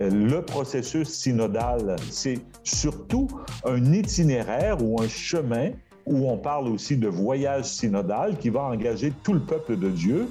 [0.00, 3.28] le processus synodal, c'est surtout
[3.64, 5.70] un itinéraire ou un chemin
[6.06, 10.28] où on parle aussi de voyage synodal qui va engager tout le peuple de Dieu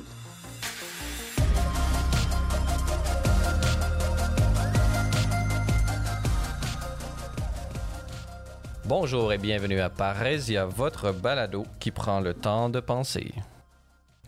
[8.86, 13.34] Bonjour et bienvenue à Parésia, votre balado qui prend le temps de penser.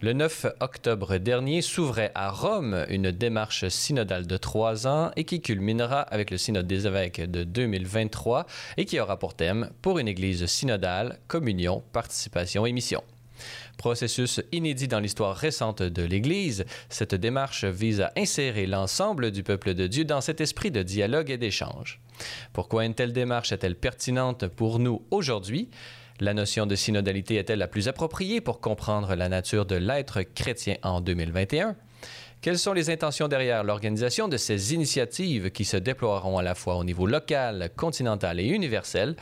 [0.01, 5.41] Le 9 octobre dernier s'ouvrait à Rome une démarche synodale de trois ans et qui
[5.41, 8.45] culminera avec le synode des évêques de 2023
[8.77, 13.03] et qui aura pour thème Pour une Église synodale, communion, participation et mission.
[13.77, 19.73] Processus inédit dans l'histoire récente de l'Église, cette démarche vise à insérer l'ensemble du peuple
[19.73, 21.99] de Dieu dans cet esprit de dialogue et d'échange.
[22.53, 25.69] Pourquoi une telle démarche est-elle pertinente pour nous aujourd'hui?
[26.21, 30.75] La notion de synodalité est-elle la plus appropriée pour comprendre la nature de l'être chrétien
[30.83, 31.77] en 2021?
[32.41, 36.75] Quelles sont les intentions derrière l'organisation de ces initiatives qui se déploieront à la fois
[36.75, 39.15] au niveau local, continental et universel?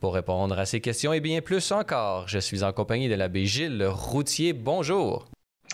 [0.00, 3.44] Pour répondre à ces questions et bien plus encore, je suis en compagnie de l'abbé
[3.44, 4.54] Gilles Routier.
[4.54, 5.28] Bonjour.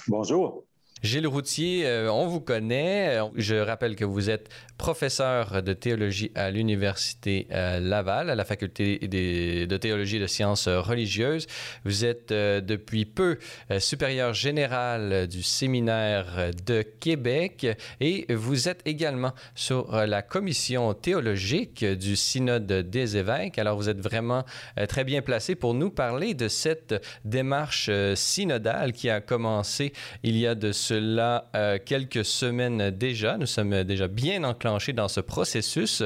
[0.09, 0.65] Bonjour.
[1.05, 3.21] Gilles Routier, euh, on vous connaît.
[3.37, 8.99] Je rappelle que vous êtes professeur de théologie à l'Université euh, Laval, à la faculté
[8.99, 11.47] de théologie et de sciences religieuses.
[11.85, 13.39] Vous êtes euh, depuis peu
[13.79, 17.67] supérieur général du séminaire de Québec
[18.01, 23.59] et vous êtes également sur la commission théologique du Synode des évêques.
[23.59, 24.45] Alors vous êtes vraiment
[24.89, 30.47] très bien placé pour nous parler de cette démarche synodale qui a commencé il y
[30.47, 33.37] a de ce cela euh, quelques semaines déjà.
[33.37, 36.03] Nous sommes déjà bien enclenchés dans ce processus.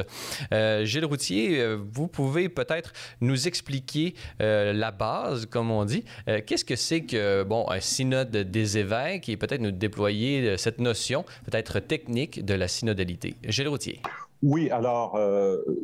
[0.53, 6.05] Euh, Gilles Routier, euh, vous pouvez peut-être nous expliquer la base, comme on dit.
[6.47, 11.25] Qu'est-ce que c'est que, bon, un synode des évêques et peut-être nous déployer cette notion,
[11.45, 13.37] peut-être technique, de la synodalité?
[13.45, 14.00] Gilles Routier.
[14.42, 15.19] Oui, alors,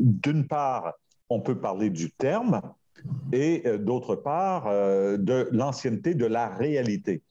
[0.01, 0.95] d'une part,
[1.29, 2.61] on peut parler du terme,
[3.33, 7.23] et d'autre part, de l'ancienneté de la réalité.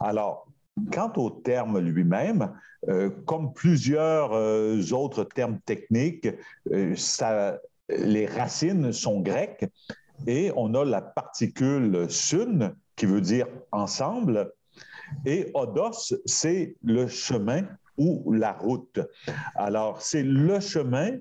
[0.00, 0.45] Alors,
[0.92, 2.52] Quant au terme lui-même,
[2.88, 6.28] euh, comme plusieurs euh, autres termes techniques,
[6.70, 7.56] euh,
[7.88, 9.66] les racines sont grecques
[10.26, 14.52] et on a la particule sun qui veut dire ensemble
[15.24, 17.62] et odos, c'est le chemin
[17.96, 19.00] ou la route.
[19.54, 21.18] Alors, c'est le chemin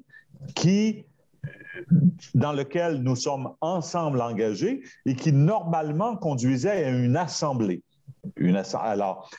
[2.34, 7.84] dans lequel nous sommes ensemble engagés et qui normalement conduisait à une assemblée.
[8.74, 9.30] Alors,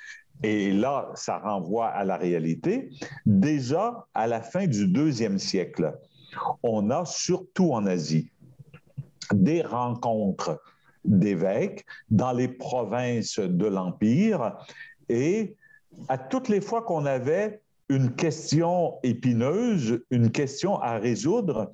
[0.43, 2.91] et là, ça renvoie à la réalité.
[3.25, 5.95] Déjà, à la fin du deuxième siècle,
[6.63, 8.31] on a surtout en Asie
[9.33, 10.61] des rencontres
[11.05, 14.57] d'évêques dans les provinces de l'Empire
[15.09, 15.57] et
[16.09, 21.73] à toutes les fois qu'on avait une question épineuse, une question à résoudre,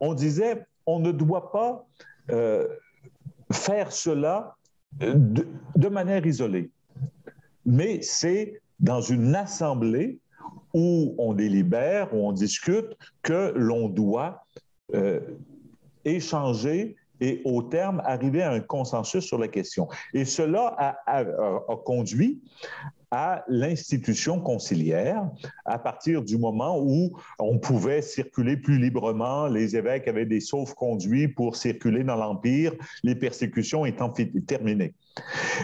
[0.00, 1.86] on disait on ne doit pas
[2.30, 2.66] euh,
[3.52, 4.56] faire cela
[5.00, 6.70] de, manière isolée.
[7.64, 10.18] Mais c'est dans une assemblée
[10.74, 14.44] où on délibère, où on discute, que l'on doit
[14.94, 15.20] euh,
[16.04, 19.88] échanger et au terme arriver à un consensus sur la question.
[20.12, 21.24] Et cela a
[21.84, 22.42] conduit
[23.12, 25.30] à l'institution conciliaire
[25.66, 31.28] à partir du moment où on pouvait circuler plus librement, les évêques avaient des sauf-conduits
[31.28, 32.72] pour circuler dans l'Empire,
[33.04, 34.12] les persécutions étant
[34.46, 34.94] terminées.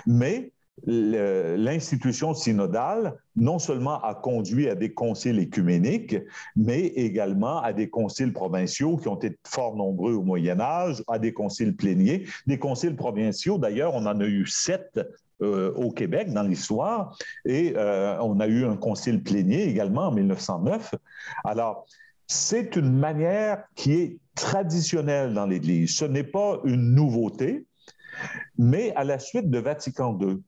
[0.07, 0.53] Mais
[0.87, 6.17] l'institution synodale non seulement a conduit à des conciles écuméniques,
[6.55, 11.19] mais également à des conciles provinciaux qui ont été fort nombreux au Moyen Âge, à
[11.19, 12.27] des conciles pléniers.
[12.47, 15.01] Des conciles provinciaux, d'ailleurs, on en a eu sept
[15.43, 20.13] euh, au Québec dans l'histoire et euh, on a eu un concile plénier également en
[20.13, 20.95] 1909.
[21.45, 21.87] Alors,
[22.27, 25.97] c'est une manière qui est traditionnelle dans l'Église.
[25.97, 27.67] Ce n'est pas une nouveauté,
[28.59, 30.39] mais à la suite de Vatican II,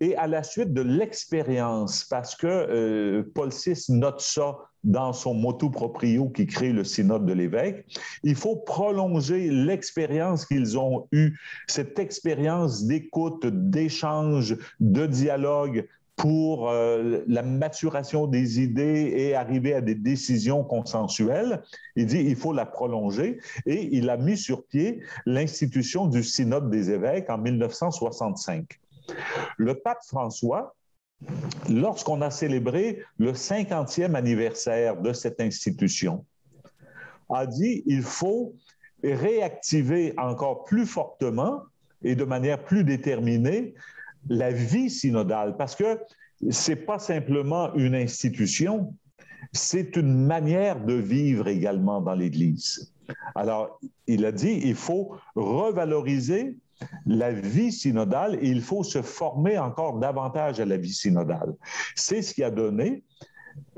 [0.00, 5.34] et à la suite de l'expérience, parce que euh, Paul VI note ça dans son
[5.34, 7.84] motu proprio qui crée le synode de l'évêque,
[8.22, 11.36] il faut prolonger l'expérience qu'ils ont eue,
[11.66, 19.82] cette expérience d'écoute, d'échange, de dialogue pour euh, la maturation des idées et arriver à
[19.82, 21.62] des décisions consensuelles.
[21.94, 26.70] Il dit il faut la prolonger et il a mis sur pied l'institution du synode
[26.70, 28.80] des évêques en 1965.
[29.58, 30.74] Le pape François,
[31.68, 36.24] lorsqu'on a célébré le 50e anniversaire de cette institution,
[37.28, 38.54] a dit il faut
[39.02, 41.62] réactiver encore plus fortement
[42.02, 43.74] et de manière plus déterminée
[44.28, 45.98] la vie synodale, parce que
[46.50, 48.94] c'est pas simplement une institution,
[49.52, 52.92] c'est une manière de vivre également dans l'Église.
[53.34, 56.58] Alors, il a dit, il faut revaloriser
[57.06, 61.54] la vie synodale et il faut se former encore davantage à la vie synodale.
[61.94, 63.04] C'est ce qui a donné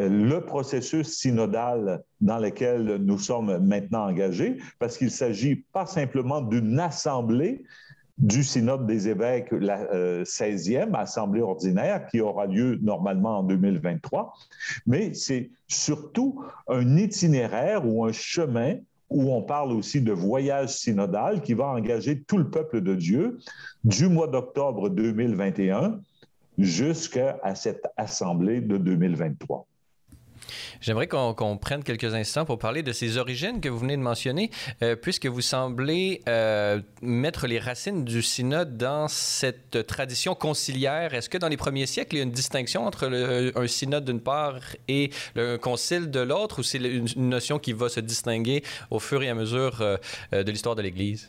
[0.00, 6.41] euh, le processus synodal dans lequel nous sommes maintenant engagés, parce qu'il s'agit pas simplement
[6.41, 7.65] d'une assemblée
[8.19, 9.85] du synode des évêques, la
[10.25, 14.35] 16e euh, assemblée ordinaire qui aura lieu normalement en 2023,
[14.87, 18.75] mais c'est surtout un itinéraire ou un chemin
[19.10, 23.38] où on parle aussi de voyage synodal qui va engager tout le peuple de Dieu
[23.84, 26.00] du mois d'octobre 2021
[26.58, 29.66] jusqu'à cette assemblée de 2023.
[30.81, 34.50] J'aimerais qu'on prenne quelques instants pour parler de ces origines que vous venez de mentionner,
[34.83, 41.15] euh, puisque vous semblez euh, mettre les racines du synode dans cette tradition conciliaire.
[41.15, 43.09] Est-ce que dans les premiers siècles, il y a une distinction entre
[43.55, 47.89] un synode d'une part et le concile de l'autre, ou c'est une, notion qui va
[47.89, 49.97] se distinguer au fur et à mesure euh,
[50.33, 51.29] de l'histoire de l'Église?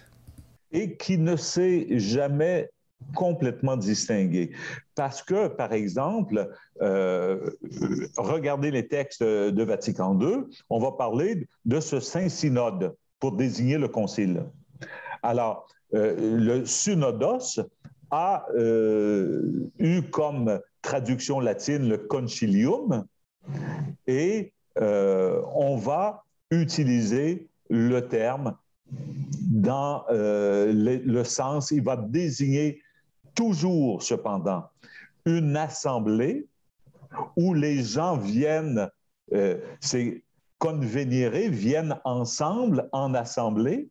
[0.72, 2.69] Et qui ne s'est jamais
[3.16, 4.51] complètement distingué.
[4.96, 6.50] Parce que, par exemple,
[6.81, 7.50] euh,
[8.18, 13.88] regardez les textes de Vatican II, on va parler de ce Saint-Synode pour désigner le
[13.88, 14.44] concile.
[15.24, 17.60] Alors, euh, le synodos
[18.12, 23.06] a euh, eu comme traduction latine le concilium
[24.07, 28.56] et on va utiliser le terme
[29.51, 32.81] dans le, sens, il va désigner
[33.39, 34.65] toujours, cependant,
[35.25, 36.45] une assemblée
[37.38, 38.89] où les gens viennent,
[39.31, 40.24] euh, c'est
[40.57, 43.88] convénérer, viennent ensemble en assemblée,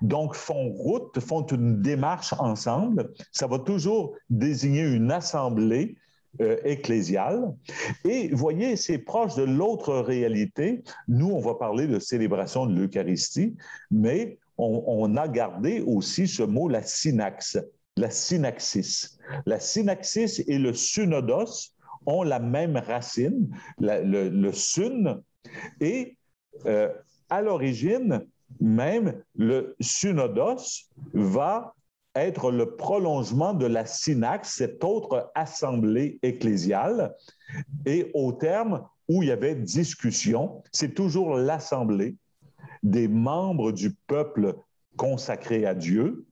[0.00, 3.10] donc font route, font une démarche ensemble.
[3.32, 5.96] Ça va toujours désigner une assemblée
[6.40, 7.52] euh, ecclésiale.
[8.04, 10.84] Et voyez, c'est proche de l'autre réalité.
[11.08, 13.56] Nous, on va parler de célébration de l'Eucharistie,
[13.90, 17.58] mais on, a gardé aussi ce mot, la synaxe
[17.98, 19.18] la synaxis.
[19.46, 21.74] La synaxis et le synodos
[22.06, 25.20] ont la même racine, le, syn,
[25.80, 26.16] et
[26.66, 26.92] euh,
[27.28, 28.24] à l'origine,
[28.60, 31.74] même le synodos va
[32.14, 37.14] être le prolongement de la synaxe, cette autre assemblée ecclésiale,
[37.84, 42.16] et au terme où il y avait discussion, c'est toujours l'assemblée
[42.82, 44.54] des membres du peuple
[44.96, 46.26] consacré à Dieu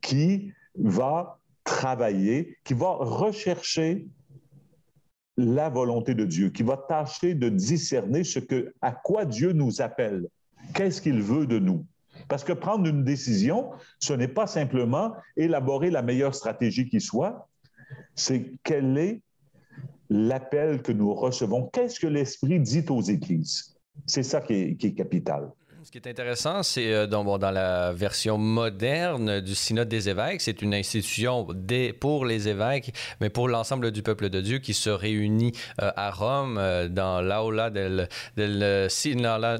[0.00, 4.06] qui va travailler, qui va rechercher
[5.36, 9.80] la volonté de Dieu, qui va tâcher de discerner ce que, à quoi Dieu nous
[9.80, 10.28] appelle,
[10.74, 11.84] qu'est-ce qu'il veut de nous?
[12.28, 17.48] Parce que prendre une décision, ce n'est pas simplement élaborer la meilleure stratégie qui soit,
[18.14, 19.20] c'est quel est
[20.08, 23.76] l'appel que nous recevons, qu'est-ce que l'Esprit dit aux Églises?
[24.06, 25.50] C'est ça qui est, qui est capital.
[25.84, 30.62] Ce qui est intéressant, c'est euh, dans, la version moderne du Synode des évêques, c'est
[30.62, 31.46] une institution
[32.00, 35.52] pour les évêques, mais pour l'ensemble du peuple de Dieu qui se réunit
[35.82, 38.88] euh, à Rome euh, dans l'aula del, del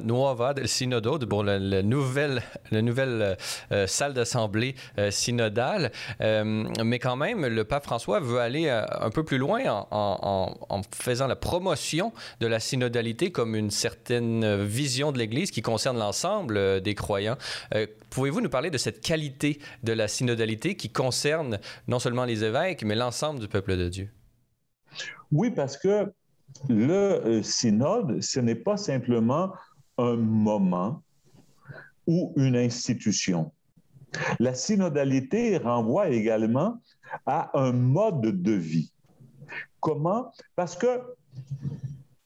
[0.05, 3.37] Nuova la, nouvelle,
[3.87, 4.77] salle d'assemblée
[5.11, 5.93] synodale.
[6.21, 9.61] mais quand même, le pape François veut aller un peu plus loin
[9.91, 15.61] en, en faisant la promotion de la synodalité comme une certaine vision de l'Église qui
[15.61, 17.37] concerne l'ensemble ensemble euh, des croyants.
[17.75, 22.45] Euh, pouvez-vous nous parler de cette qualité de la synodalité qui concerne non seulement les
[22.45, 24.11] évêques, mais l'ensemble du peuple de Dieu?
[25.33, 26.13] Oui, parce que
[26.69, 29.53] le euh, synode, ce n'est pas simplement
[29.99, 31.03] un moment
[32.07, 33.51] ou une institution.
[34.39, 36.81] La synodalité renvoie également
[37.27, 38.93] à un mode de vie.
[39.81, 40.31] Comment?
[40.55, 41.01] Parce que,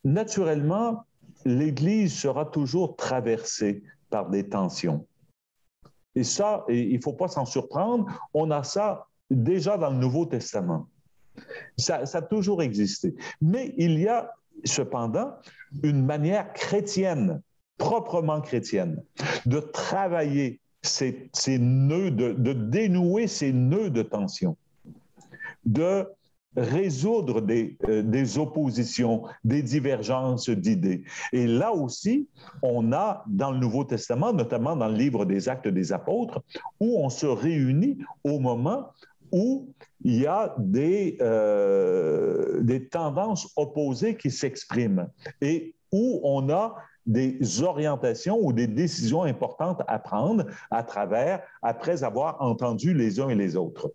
[0.05, 1.07] naturellement,
[1.49, 5.07] l'Église sera toujours traversée par des tensions.
[6.15, 10.27] Et ça, il ne faut pas s'en surprendre, on a ça déjà dans le Nouveau
[10.27, 10.89] Testament.
[11.77, 13.15] Ça, a toujours existé.
[13.41, 14.31] Mais il y a
[14.65, 15.35] cependant
[15.83, 17.41] une manière chrétienne,
[17.79, 19.03] proprement chrétienne,
[19.47, 24.57] de travailler ces, nœuds, de, dénouer ces nœuds de tension,
[25.65, 26.07] de
[26.57, 31.05] résoudre euh, des, oppositions, des divergences d'idées.
[31.33, 32.29] Et là aussi,
[32.63, 36.43] on a dans le Nouveau Testament, notamment dans le livre des Actes des Apôtres,
[36.81, 38.89] où on se réunit au moment
[39.31, 45.09] où il y a des, euh, des tendances opposées qui s'expriment
[45.41, 52.05] et où on a des orientations ou des décisions importantes à prendre à travers, après
[52.05, 53.93] avoir entendu les uns et les autres.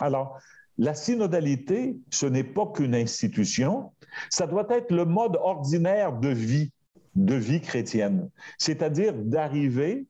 [0.00, 0.38] Alors,
[0.78, 3.92] la synodalité, ce n'est pas qu'une institution,
[4.30, 6.72] ça doit être le mode ordinaire de vie,
[7.14, 10.06] de vie chrétienne, c'est-à-dire d'arriver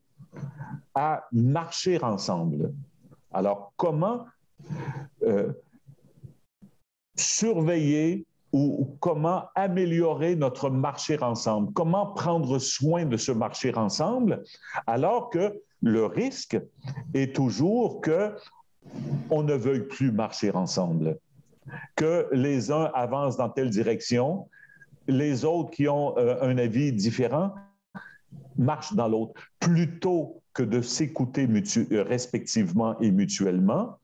[0.93, 2.73] à marcher ensemble.
[3.31, 4.25] Alors, comment
[5.23, 5.53] euh,
[7.15, 14.43] surveiller ou comment améliorer notre marcher ensemble, comment prendre soin de ce marcher ensemble,
[14.85, 16.57] alors que le risque
[17.13, 18.33] est toujours que
[19.29, 21.17] on ne veuille plus marcher ensemble,
[21.95, 24.47] que les uns avancent dans telle direction,
[25.07, 27.53] les autres qui ont euh, un avis différent
[28.57, 33.97] marchent dans l'autre, plutôt que de s'écouter euh, respectivement et mutuellement,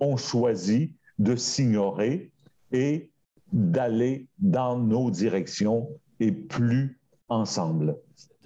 [0.00, 2.30] on choisit de s'ignorer
[2.72, 3.10] et
[3.52, 5.88] d'aller dans nos directions
[6.20, 7.96] et plus ensemble.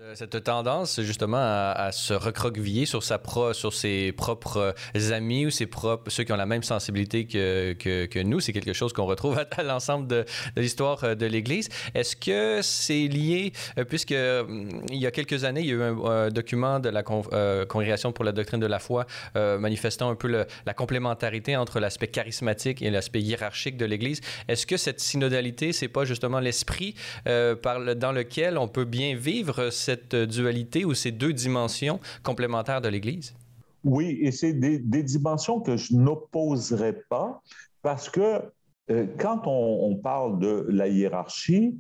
[0.03, 4.75] Euh, cette tendance justement à, se recroqueviller sur, sa pro, sur ses propres
[5.11, 8.73] amis ou ses propres, ceux qui ont la même sensibilité que, que, nous, c'est quelque
[8.73, 10.25] chose qu'on retrouve à, l'ensemble de,
[10.57, 11.69] l'histoire euh, de l'Église.
[11.95, 15.83] Est-ce que c'est lié, euh, puisque il y a quelques années, il y a eu
[15.83, 20.75] un, document de la Congrégation pour la doctrine de la foi manifestant un peu la
[20.75, 24.21] complémentarité entre l'aspect charismatique et l'aspect hiérarchique de l'Église.
[24.49, 26.95] Est-ce que cette synodalité, c'est pas justement l'esprit
[27.27, 32.89] dans lequel on peut bien vivre cette cette dualité ou ces deux dimensions complémentaires de
[32.89, 33.35] l'Église?
[33.83, 37.43] Oui, et c'est des, dimensions que je n'opposerai pas
[37.83, 38.43] parce que
[38.91, 41.79] euh, quand on, parle de la hiérarchie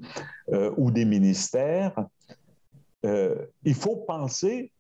[0.52, 1.94] euh, ou des ministères,
[3.04, 4.72] euh, il faut penser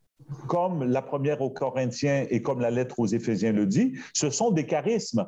[0.46, 4.50] comme la première aux Corinthiens et comme la lettre aux Éphésiens le dit, ce sont
[4.50, 5.26] des charismes.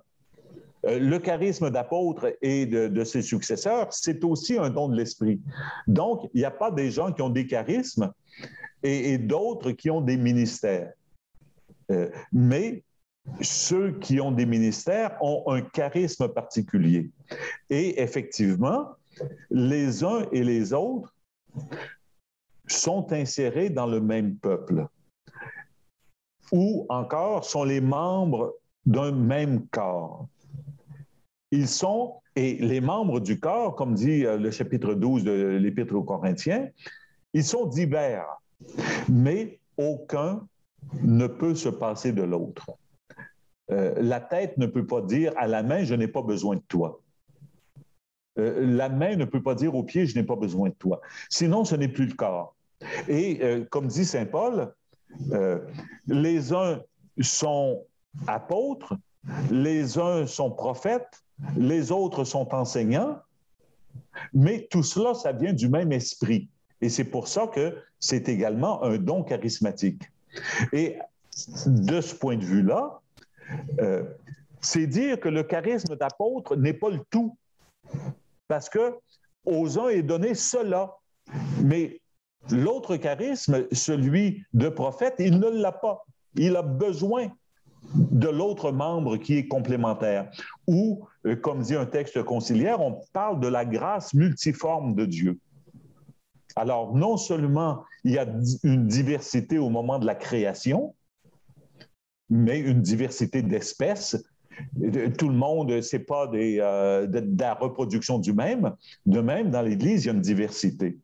[0.84, 5.40] Le charisme d'apôtre et de, ses successeurs, c'est aussi un don de l'esprit.
[5.86, 8.12] Donc, il n'y a pas des gens qui ont des charismes
[8.82, 10.92] et, d'autres qui ont des ministères.
[11.90, 12.82] Euh, mais
[13.40, 17.10] ceux qui ont des ministères ont un charisme particulier.
[17.70, 18.88] Et effectivement,
[19.50, 21.14] les uns et les autres
[22.66, 24.86] sont insérés dans le même peuple
[26.50, 30.28] ou encore sont les membres d'un même corps.
[31.52, 35.94] Ils sont, et les membres du corps, comme dit euh, le chapitre 12 de l'Épître
[35.94, 36.68] aux Corinthiens,
[37.34, 38.24] ils sont divers,
[39.08, 40.46] mais aucun
[41.02, 42.70] ne peut se passer de l'autre.
[43.70, 46.62] Euh, la tête ne peut pas dire à la main, je n'ai pas besoin de
[46.68, 47.00] toi.
[48.38, 51.02] Euh, la main ne peut pas dire au pied, je n'ai pas besoin de toi.
[51.28, 52.56] Sinon, ce n'est plus le corps.
[53.08, 53.40] Et
[53.70, 54.74] comme dit Saint Paul,
[56.08, 56.80] les uns
[57.20, 57.84] sont
[58.26, 58.94] apôtres,
[59.52, 61.22] les uns sont prophètes,
[61.56, 63.18] les autres sont enseignants,
[64.32, 66.48] mais tout cela, ça vient du même esprit.
[66.80, 70.02] Et c'est pour ça que c'est également un don charismatique.
[70.72, 70.98] Et
[71.66, 73.00] de ce point de vue-là,
[73.80, 74.04] euh,
[74.60, 77.36] c'est dire que le charisme d'apôtre n'est pas le tout.
[78.48, 78.94] Parce que
[79.44, 80.96] aux uns est donné cela.
[81.62, 82.00] Mais
[82.50, 86.04] l'autre charisme, celui de prophète, il ne l'a pas.
[86.34, 87.30] Il a besoin
[87.94, 90.30] de l'autre membre qui est complémentaire.
[90.66, 95.38] Ou, euh, comme dit un texte conciliaire, on parle de la grâce multiforme de Dieu.
[96.56, 98.26] Alors, non seulement il y a
[98.62, 100.94] une diversité au moment de la création,
[102.28, 104.22] mais une diversité d'espèces.
[105.18, 108.74] Tout le monde, c'est pas euh, de, la reproduction du même.
[109.06, 110.98] De même, dans l'Église, il y a une diversité.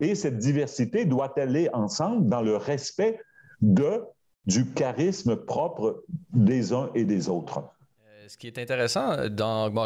[0.00, 3.20] Et cette diversité doit aller ensemble dans le respect
[3.60, 4.02] de,
[4.48, 6.02] du charisme propre
[6.32, 7.62] des uns et des autres
[8.28, 9.16] ce qui est intéressant,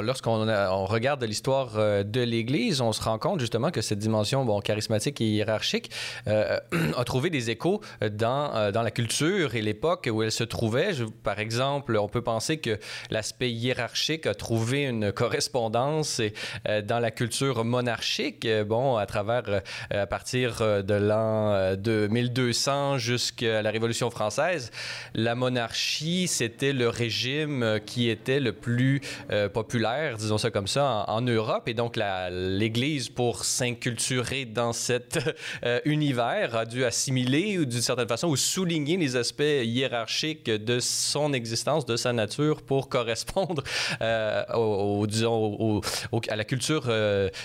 [0.02, 4.44] lorsqu'on on regarde l'histoire euh, de l'Église, on se rend compte justement que cette dimension
[4.44, 5.92] bon, charismatique et hiérarchique
[6.26, 6.58] euh,
[6.96, 10.90] a trouvé des échos dans, euh, dans la culture et l'époque où elle se trouvait.
[11.22, 12.80] par exemple, on peut penser que
[13.11, 16.20] l'aspect hiérarchique a trouvé une correspondance
[16.64, 23.70] dans la culture monarchique, bon, à travers, à partir de l'an de 1200 jusqu'à la
[23.70, 24.72] Révolution française.
[25.14, 31.05] La monarchie, c'était le régime qui était le plus euh, populaire, disons ça comme ça,
[31.09, 31.69] en, Europe.
[31.69, 31.99] Et donc,
[32.31, 35.19] l'Église, pour s'inculturer dans cet
[35.65, 40.81] euh, univers, a dû assimiler ou d'une certaine façon ou souligner les aspects hiérarchiques de
[40.81, 43.62] son existence, de sa nature, pour correspondre
[44.01, 45.81] euh, au, disons,
[46.29, 46.91] à la culture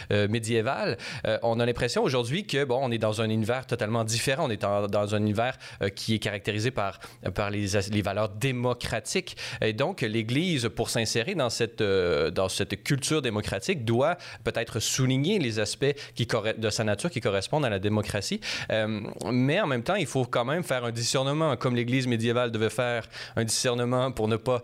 [0.09, 0.97] médiévale.
[1.43, 4.47] on a l'impression aujourd'hui que, bon, on est dans un univers totalement différent.
[4.47, 5.57] On est dans un univers
[5.95, 6.99] qui est caractérisé par,
[7.33, 9.37] par les, les valeurs démocratiques.
[9.61, 14.15] Et donc, l'Église pour s'insérer dans cette, dans cette culture démocratique, doit
[14.45, 16.25] peut-être souligner les aspects qui
[16.57, 18.39] de sa nature qui correspondent à la démocratie.
[18.69, 22.69] mais en même temps, il faut quand même faire un discernement, comme l'Église médiévale devait
[22.69, 24.61] faire un discernement pour ne pas,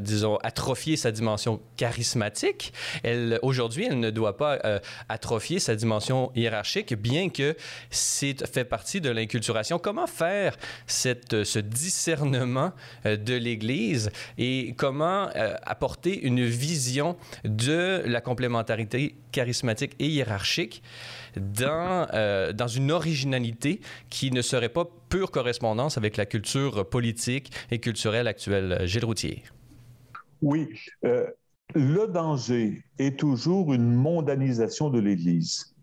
[0.00, 2.72] disons, atrophier sa dimension charismatique.
[3.42, 4.58] Aujourd'hui, elle ne doit pas
[5.08, 7.56] atrophier sa dimension hiérarchique, bien que
[7.90, 9.78] c'est fait partie de l'inculturation.
[9.78, 10.56] Comment faire
[10.86, 12.72] ce discernement
[13.06, 20.82] euh, de l'Église et comment euh, apporter une vision de la complémentarité charismatique et hiérarchique
[21.36, 23.80] dans, euh, dans une originalité
[24.10, 28.80] qui ne serait pas pure correspondance avec la culture politique et culturelle actuelle.
[28.84, 29.42] Gilles Routier.
[30.42, 30.68] Oui.
[31.02, 35.74] le danger est toujours une mondanisation de l'Église.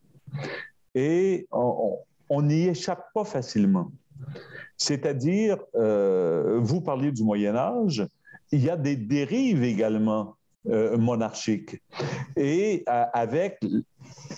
[0.93, 3.91] Et on n'y échappe pas facilement.
[4.77, 8.03] C'est-à-dire, euh, vous parliez du Moyen Âge,
[8.51, 10.35] il y a des dérives également
[10.67, 11.81] euh, monarchiques.
[12.35, 13.59] Et avec,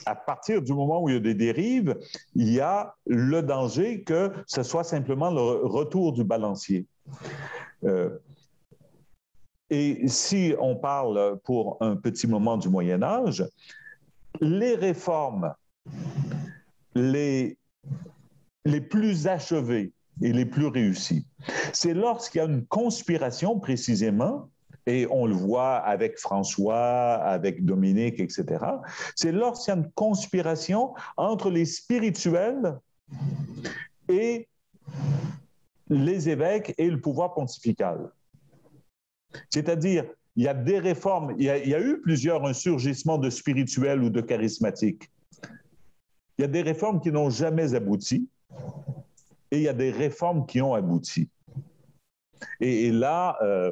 [0.05, 1.99] à partir du moment où il y a des dérives,
[2.35, 6.85] il y a le danger que ce soit simplement le retour du balancier.
[7.83, 8.17] Euh,
[9.69, 13.45] et si on parle pour un petit moment du Moyen Âge,
[14.39, 15.53] les réformes,
[16.95, 17.57] les,
[18.65, 19.91] les plus achevées
[20.23, 21.27] et les plus réussis.
[21.73, 24.49] C'est lorsqu'il y a une conspiration précisément,
[24.87, 28.65] et on le voit avec François, avec Dominique, etc.,
[29.15, 32.79] c'est lorsqu'il y a une conspiration entre les spirituels
[34.09, 34.47] et
[35.89, 38.09] les évêques et le pouvoir pontifical.
[39.49, 44.09] C'est-à-dire, il y a des réformes, il y a, eu plusieurs insurgissements de spirituels ou
[44.09, 45.11] de charismatiques.
[46.37, 48.27] Il y a des réformes qui n'ont jamais abouti
[49.53, 51.29] et il y a des réformes qui ont abouti.
[52.59, 53.71] Et, là, euh,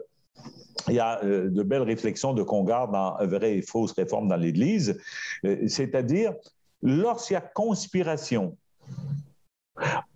[0.88, 4.36] il y a euh, de belles réflexions de Congarde dans Vraies et fausses réformes dans
[4.36, 5.02] l'Église,
[5.44, 6.36] euh, c'est-à-dire
[6.84, 8.56] lorsqu'il y a conspiration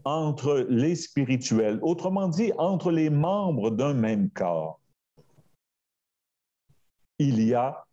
[0.03, 4.79] entre les spirituels, autrement dit, entre les membres d'un même corps,
[7.17, 7.83] il y a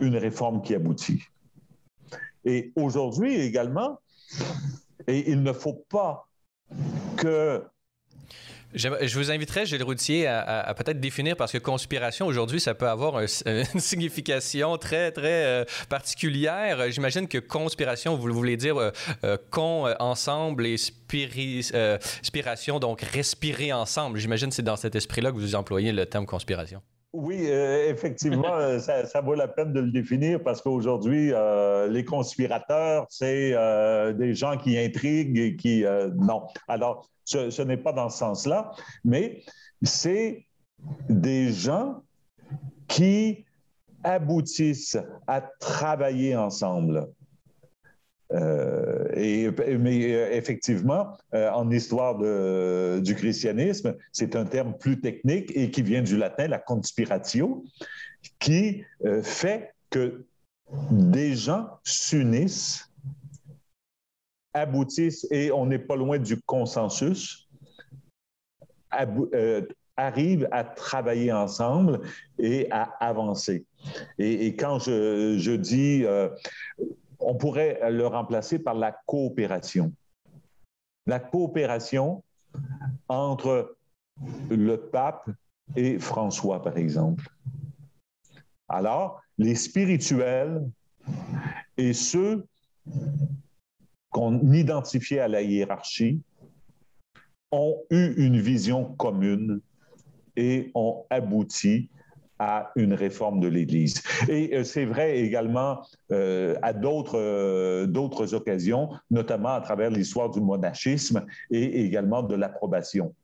[0.00, 1.24] une réforme qui aboutit.
[2.44, 3.98] Et aujourd'hui également,
[5.08, 6.28] et il ne faut pas
[8.72, 13.20] je vous inviterais, Gilles Routier, à, peut-être définir, parce que conspiration, aujourd'hui, ça peut avoir
[13.46, 16.90] une signification très, très euh, particulière.
[16.90, 18.90] J'imagine que conspiration, vous voulez dire euh,
[19.24, 20.76] euh, con ensemble et
[22.22, 24.18] spiration, donc respirer ensemble.
[24.18, 26.80] J'imagine que c'est dans cet esprit-là que vous employez le terme conspiration.
[27.12, 32.04] Oui, euh, effectivement, euh, ça, vaut la peine de le définir parce qu'aujourd'hui, euh, les
[32.04, 33.54] conspirateurs, c'est
[34.14, 35.84] des gens qui intriguent et qui...
[36.16, 36.46] non.
[36.68, 38.72] Alors, ce, ce n'est pas dans ce sens-là,
[39.04, 39.42] mais
[39.82, 40.46] c'est
[41.08, 42.02] des gens
[42.88, 43.44] qui
[44.02, 47.08] aboutissent à travailler ensemble.
[48.32, 52.18] Euh, et, mais euh, effectivement, euh, en histoire
[53.00, 57.64] du christianisme, c'est un terme plus technique et qui vient du latin, la conspiratio,
[58.38, 58.84] qui
[59.22, 60.24] fait que
[60.90, 62.88] des gens s'unissent,
[64.52, 67.48] aboutissent, et on n'est pas loin du consensus,
[69.96, 72.00] arrivent à travailler ensemble
[72.38, 73.64] et à avancer.
[74.18, 76.04] Et, quand je dis
[77.20, 79.92] on pourrait le remplacer par la coopération.
[81.06, 82.22] La coopération
[83.08, 83.76] entre
[84.50, 85.30] le pape
[85.76, 87.28] et François, par exemple.
[88.68, 90.68] Alors, les spirituels
[91.76, 92.46] et ceux
[94.10, 96.20] qu'on identifiait à la hiérarchie
[97.52, 99.60] ont eu une vision commune
[100.36, 101.90] et ont abouti
[102.40, 104.02] à une réforme de l'Église.
[104.28, 110.30] Et euh, c'est vrai également euh, à d'autres euh, d'autres occasions, notamment à travers l'histoire
[110.30, 113.14] du monachisme et également de l'approbation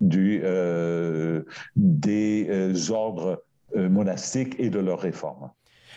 [0.00, 1.44] des
[2.90, 3.42] ordres
[3.74, 5.50] monastiques et de leurs réformes.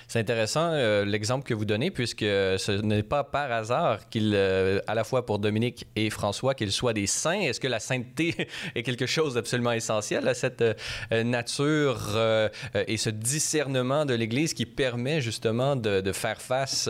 [0.08, 4.80] C'est intéressant euh, l'exemple que vous donnez, puisque ce n'est pas par hasard qu'il, euh,
[4.88, 7.42] à la fois pour Dominique et François, qu'ils soient des saints.
[7.42, 12.18] Est-ce que la sainteté est quelque chose d'absolument essentiel à cette euh, nature
[12.88, 16.88] et ce discernement de l'Église qui permet justement de, faire face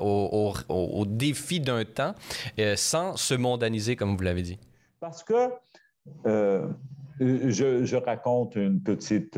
[0.00, 2.14] aux défis d'un temps
[2.76, 4.58] sans se mondaniser, comme vous l'avez dit?
[5.00, 5.34] Parce que
[7.18, 9.36] je, raconte une petite,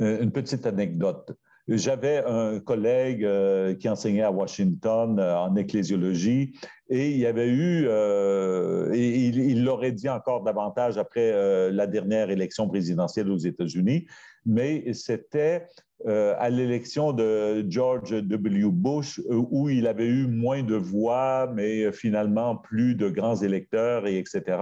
[0.00, 1.32] une petite anecdote.
[1.68, 6.54] j'avais un collègue euh, qui enseignait à Washington euh, en ecclésiologie
[6.88, 12.30] et il y avait eu, euh, et il l'aurait dit encore davantage après la dernière
[12.30, 14.08] élection présidentielle aux États-Unis,
[14.44, 15.68] mais c'était
[16.04, 18.70] à l'élection de George W.
[18.72, 24.18] Bush où il avait eu moins de voix, mais finalement plus de grands électeurs, et
[24.18, 24.56] etc.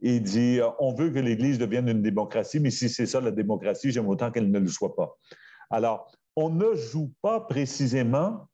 [0.00, 3.90] Il dit, on veut que l'Église devienne une démocratie, mais si c'est ça la démocratie,
[3.90, 5.16] j'aime autant qu'elle ne le soit pas.
[5.70, 8.46] Alors, on ne joue pas précisément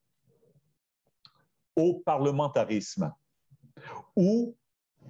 [1.77, 3.13] au parlementarisme
[4.17, 4.57] ou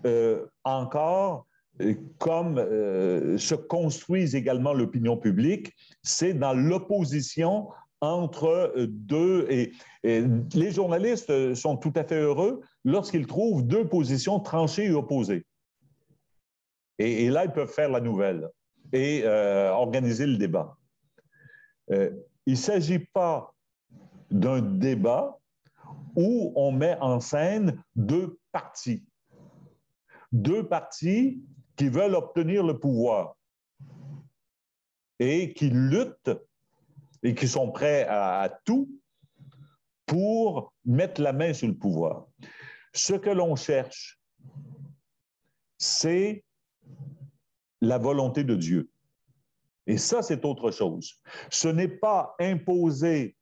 [0.07, 1.47] euh, encore,
[1.81, 7.69] euh, comme euh, se construise également l'opinion publique, c'est dans l'opposition
[8.01, 14.87] entre deux et, les journalistes sont tout à fait heureux lorsqu'ils trouvent deux positions tranchées
[14.87, 15.47] et opposées.
[16.99, 18.49] Et, là, ils peuvent faire la nouvelle
[18.93, 20.77] et organiser le débat.
[21.91, 22.11] Euh,
[22.47, 23.55] il ne s'agit pas
[24.31, 25.39] d'un débat
[26.17, 29.05] où on met en scène deux partis.
[30.33, 31.43] Deux partis
[31.77, 33.37] qui veulent obtenir le pouvoir
[35.19, 36.31] et qui luttent
[37.23, 38.89] et qui sont prêts à, tout
[40.07, 42.27] pour mettre la main sur le pouvoir.
[42.93, 44.21] Ce que l'on cherche,
[45.79, 46.45] c'est
[47.85, 48.89] la volonté de Dieu.
[49.87, 51.21] Et ça, c'est autre chose.
[51.51, 53.37] Ce n'est pas imposer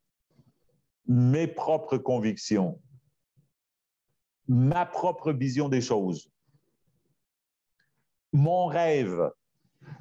[1.07, 2.79] mes propres convictions,
[4.47, 6.29] ma propre vision des choses,
[8.31, 9.29] mon rêve.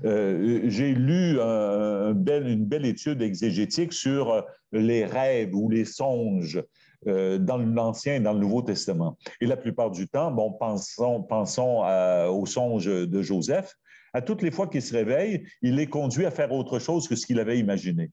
[0.05, 6.62] Euh, j'ai lu une belle étude exégétique sur les rêves ou les songes
[7.09, 9.18] euh, dans l'Ancien et dans le Nouveau Testament.
[9.40, 11.85] Et la plupart du temps, bon, pensons
[12.31, 13.76] aux songes de Joseph
[14.12, 17.16] à toutes les fois qu'il se réveille, il est conduit à faire autre chose que
[17.16, 18.11] ce qu'il avait imaginé.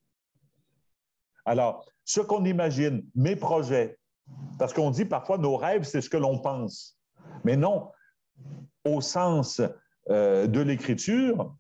[1.46, 3.98] Alors, ce qu'on imagine, mes projets,
[4.58, 6.98] parce qu'on dit parfois nos rêves, c'est ce que l'on pense.
[7.44, 7.90] Mais non,
[8.86, 9.62] au sens
[10.10, 11.56] euh, de l'écriture,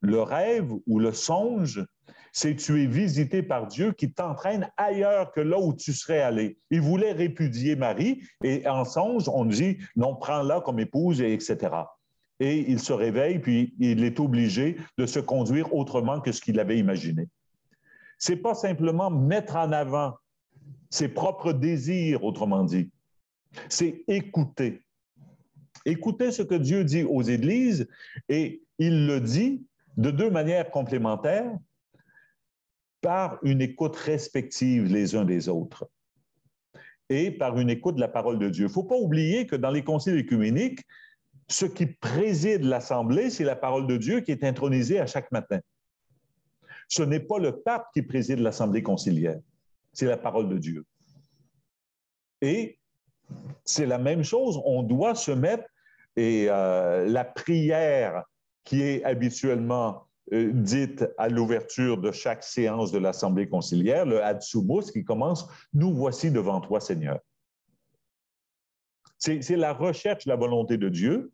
[0.00, 1.84] le rêve ou le songe,
[2.32, 6.58] c'est tu es visité par Dieu qui t'entraîne ailleurs que là où tu serais allé.
[6.70, 11.70] Il voulait répudier Marie et en songe, on dit non, prends-la comme épouse, etc
[12.42, 16.58] et il se réveille, puis il est obligé de se conduire autrement que ce qu'il
[16.58, 17.28] avait imaginé.
[18.18, 20.14] C'est pas simplement mettre en avant
[20.90, 22.90] ses propres désirs, autrement dit.
[23.68, 24.82] C'est écouter.
[25.86, 27.88] Écouter ce que Dieu dit aux églises,
[28.28, 29.64] et il le dit
[29.96, 31.56] de deux manières complémentaires,
[33.02, 35.88] par une écoute respective les uns des autres
[37.08, 38.64] et par une écoute de la parole de Dieu.
[38.64, 40.80] Il ne faut pas oublier que dans les conciles écuméniques,
[41.48, 45.60] ce qui préside l'Assemblée, c'est la parole de Dieu qui est intronisée à chaque matin.
[46.88, 49.40] Ce n'est pas le pape qui préside l'Assemblée conciliaire,
[49.92, 50.84] c'est la parole de Dieu.
[52.40, 52.78] Et
[53.64, 55.64] c'est la même chose, on doit se mettre,
[56.16, 58.24] et euh, la prière
[58.64, 64.90] qui est habituellement euh, dite à l'ouverture de chaque séance de l'Assemblée conciliaire, le Hadsumos,
[64.92, 67.18] qui commence Nous voici devant toi, Seigneur.
[69.22, 71.30] C'est la recherche de la volonté de Dieu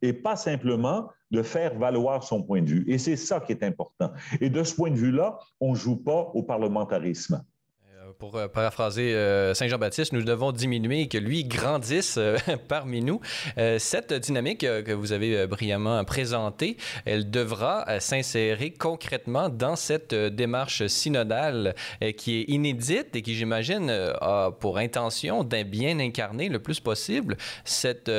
[0.00, 2.84] et pas simplement de faire valoir son point de vue.
[2.86, 4.10] Et c'est ça qui est important.
[4.40, 7.44] Et de ce point de vue-là, on ne joue pas au parlementarisme
[8.18, 12.36] pour euh, paraphraser euh, Saint Jean-Baptiste, nous devons diminuer et que lui grandisse euh,
[12.68, 13.20] parmi nous.
[13.78, 21.74] cette dynamique que vous avez brillamment présentée, elle devra s'insérer concrètement dans cette démarche synodale
[22.16, 27.36] qui est inédite et qui, j'imagine, a pour intention d'un bien incarner le plus possible
[27.64, 28.10] cette,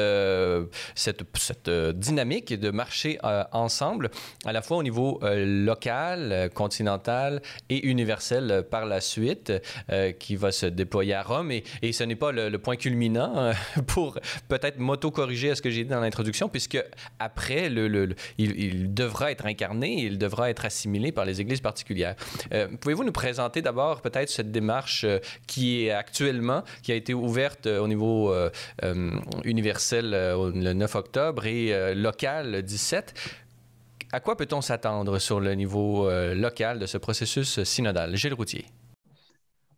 [0.96, 3.18] cette, cette dynamique de marcher
[3.52, 4.10] ensemble,
[4.46, 9.52] à la fois au niveau local, continental et universel par la suite.
[9.90, 11.50] Euh, qui va se déployer à Rome.
[11.50, 13.54] Et, ce n'est pas le, point culminant euh,
[13.88, 14.20] pour
[14.50, 16.84] peut-être m'auto-corriger à ce que j'ai dit dans l'introduction, puisque
[17.20, 22.18] après, il, devra être incarné, il devra être assimilé par les églises particulières.
[22.52, 25.06] Euh, pouvez-vous nous présenter d'abord peut-être cette démarche
[25.48, 28.36] qui est actuellement, qui a été ouverte au niveau
[29.46, 33.14] universel le 9 octobre et local le 17?
[34.12, 38.18] À quoi peut-on s'attendre sur le niveau local de ce processus synodal?
[38.18, 38.66] Gilles Routier.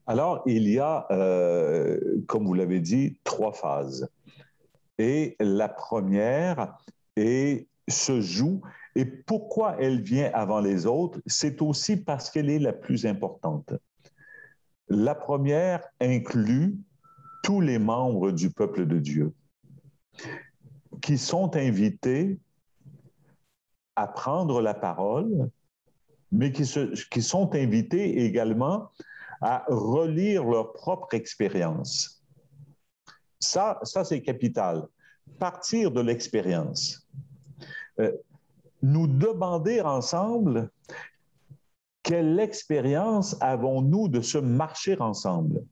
[0.09, 4.09] Alors, il y a, euh, comme vous l'avez dit, trois phases.
[4.97, 6.75] Et la première
[7.15, 8.59] est, se joue,
[8.95, 13.71] et pourquoi elle vient avant les autres, c'est aussi parce qu'elle est la plus importante.
[14.87, 16.75] La première inclut
[17.43, 19.31] tous les membres du peuple de Dieu
[21.03, 22.39] qui sont invités
[23.95, 25.51] à prendre la parole
[26.31, 26.63] mais qui,
[27.11, 28.89] qui sont invités également
[29.41, 32.23] à relire leur propre expérience.
[33.39, 34.87] Ça, ça c'est capital.
[35.39, 37.07] Partir de l'expérience.
[37.99, 38.11] Euh,
[38.81, 40.69] nous demander ensemble
[42.03, 45.63] quelle expérience avons-nous de ce marcher ensemble?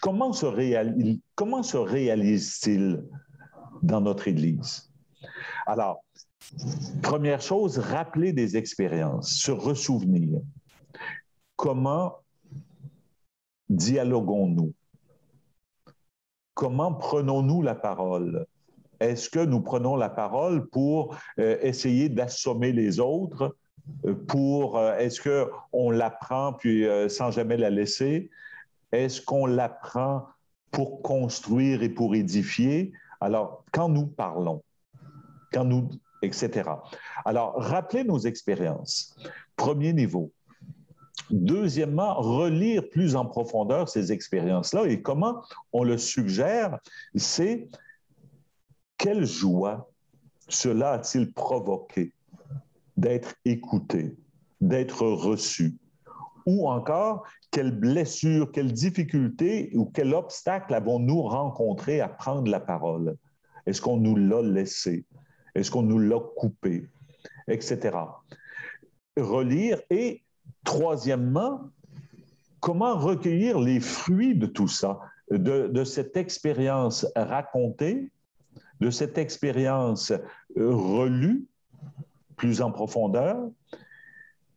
[0.00, 0.46] Comment se,
[1.34, 3.02] comment se réalise-t-il
[3.82, 4.92] dans notre Église?
[5.66, 6.04] Alors,
[7.02, 10.40] première chose, rappeler des expériences, se ressouvenir.
[11.56, 12.21] Comment
[13.76, 14.72] dialoguons-nous?
[16.54, 18.46] Comment prenons-nous la parole?
[19.00, 23.56] Est-ce que nous prenons la parole pour euh, essayer d'assommer les autres?
[24.06, 28.30] Euh, pour euh, est-ce qu'on la prend puis sans jamais la laisser?
[28.92, 30.26] Est-ce qu'on la prend
[30.70, 32.92] pour construire et pour édifier?
[33.20, 34.62] Alors, quand nous parlons,
[35.52, 35.88] quand nous,
[36.20, 36.70] etc.
[37.24, 39.16] Alors, rappelez nos expériences.
[39.56, 40.30] Premier niveau.
[41.30, 44.86] Deuxièmement, relire plus en profondeur ces expériences-là.
[44.86, 46.78] Et comment on le suggère,
[47.14, 47.68] c'est
[48.98, 49.90] quelle joie
[50.48, 52.12] cela a-t-il provoqué
[52.96, 54.16] d'être écouté,
[54.60, 55.76] d'être reçu?
[56.46, 63.16] Ou encore, quelle blessure, quelle difficulté ou quel obstacle avons-nous rencontré à prendre la parole?
[63.66, 65.04] Est-ce qu'on nous l'a laissé?
[65.54, 66.88] Est-ce qu'on nous l'a coupé?
[67.48, 67.96] Etc.
[69.16, 69.80] Relire.
[69.90, 70.22] Et
[70.64, 71.70] troisièmement,
[72.60, 78.10] comment recueillir les fruits de tout ça, de, cette expérience racontée
[78.82, 81.46] de cette expérience euh, relue
[82.36, 83.38] plus en profondeur,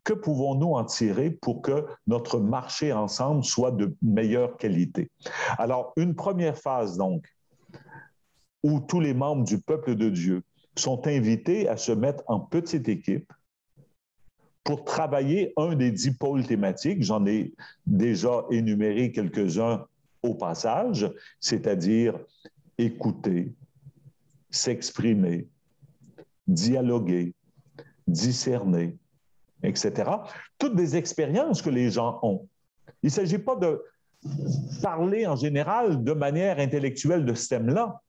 [0.03, 5.11] que pouvons-nous en tirer pour que notre marché ensemble soit de meilleure qualité?
[5.57, 7.27] Alors, une première phase, donc,
[8.63, 10.43] où tous les membres du peuple de Dieu
[10.75, 13.31] sont invités à se mettre en petite équipe
[14.65, 17.03] pour travailler un des dix pôles thématiques.
[17.03, 17.53] J'en ai
[17.85, 19.85] déjà énuméré quelques-uns
[20.23, 22.19] au passage, c'est-à-dire
[22.79, 23.53] écouter,
[24.49, 25.47] s'exprimer,
[26.47, 27.35] dialoguer,
[28.07, 28.97] discerner,
[29.61, 30.11] etc.
[30.57, 32.47] Toutes des expériences que les gens ont.
[33.03, 33.83] Il ne s'agit pas de
[34.81, 38.01] parler en général de manière intellectuelle de ce thème-là,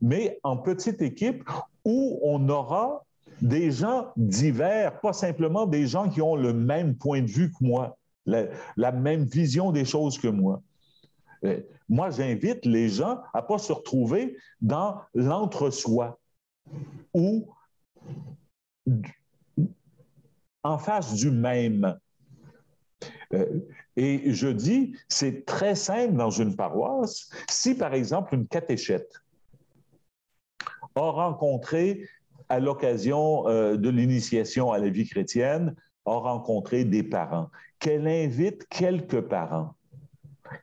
[0.00, 1.48] mais en petite équipe
[1.84, 3.04] où on aura
[3.42, 7.56] des gens divers, pas simplement des gens qui ont le même point de vue que
[7.60, 10.62] moi, la, même vision des choses que moi.
[11.44, 16.20] Euh, moi, j'invite les gens à ne pas se retrouver dans l'entre-soi
[17.12, 17.52] ou
[20.62, 21.98] en face du même.
[23.34, 23.58] Euh,
[23.96, 27.28] et je dis, c'est très simple dans une paroisse.
[27.50, 29.12] Si, par exemple, une catéchète
[30.94, 32.08] a rencontré,
[32.52, 38.68] à l'occasion euh, de l'initiation à la vie chrétienne, a rencontré des parents, qu'elle invite
[38.68, 39.74] quelques parents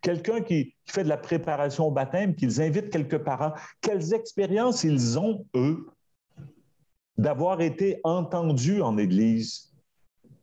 [0.01, 5.17] quelqu'un qui, fait de la préparation au baptême, qu'ils invitent quelques parents, quelles expériences ils
[5.19, 5.87] ont, eux,
[7.17, 9.73] d'avoir été entendus en Église,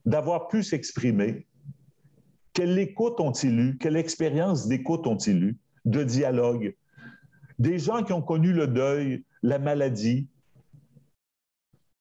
[0.04, 1.46] d'avoir pu s'exprimer?
[2.52, 3.78] Quelle écoute ont-ils eu?
[3.78, 5.58] Quelle expérience d'écoute ont-ils eu?
[5.84, 6.74] De dialogue?
[7.58, 10.28] Des gens qui ont connu le deuil, la maladie.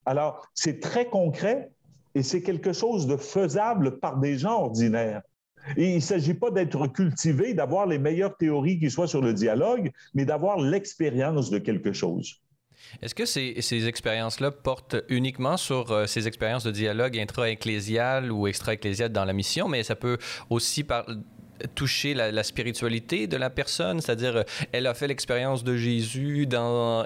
[0.05, 1.71] Alors, c'est très concret
[2.13, 5.21] et c'est quelque chose de faisable par des gens ordinaires.
[5.77, 9.33] Et il ne s'agit pas d'être cultivé, d'avoir les meilleures théories qui soient sur le
[9.33, 12.39] dialogue, mais d'avoir l'expérience de quelque chose.
[13.01, 18.47] Est-ce que ces, ces expériences-là portent uniquement sur euh, ces expériences de dialogue intra-ecclésial ou
[18.47, 20.17] extra-ecclésial dans la mission, mais ça peut
[20.49, 21.05] aussi par
[21.75, 26.47] toucher la, spiritualité de la personne, c'est-à-dire euh, elle a fait l'expérience de Jésus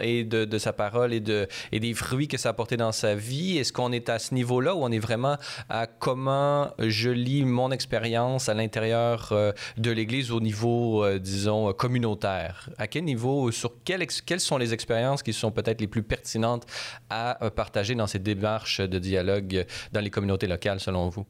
[0.01, 3.15] et de, sa parole et, de, et des fruits que ça a apporté dans sa
[3.15, 3.57] vie.
[3.57, 5.37] Est-ce qu'on est à ce niveau-là ou on est vraiment
[5.69, 11.71] à comment je lis mon expérience à l'intérieur euh, de l'Église au niveau, euh, disons,
[11.73, 12.69] communautaire?
[12.77, 16.65] À quel niveau, sur quelles sont les expériences qui sont peut-être les plus pertinentes
[17.09, 21.25] à partager dans ces démarches de dialogue dans les communautés locales, selon vous?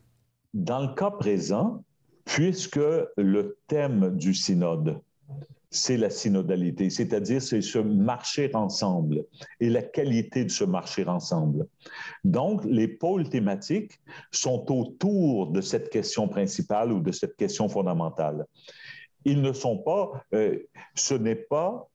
[0.54, 1.84] Dans le cas présent,
[2.30, 2.80] puisque
[3.18, 5.02] le thème du synode,
[5.72, 9.26] c'est la synodalité, c'est-à-dire c'est ce marcher ensemble
[9.60, 11.68] et la qualité de ce marcher ensemble.
[12.24, 14.00] Donc, les pôles thématiques
[14.32, 18.46] sont autour de cette question principale ou de cette question fondamentale.
[19.26, 20.58] Ils ne sont pas, euh,
[20.96, 21.89] ce n'est pas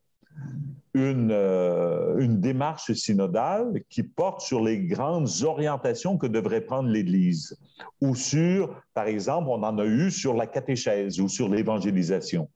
[0.95, 7.59] une, euh, une, démarche synodale qui porte sur les grandes orientations que devrait prendre l'Église,
[8.01, 12.49] ou sur, par exemple, on en a eu sur la catéchèse ou sur l'évangélisation.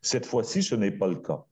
[0.00, 1.44] Cette fois-ci, ce n'est pas le cas.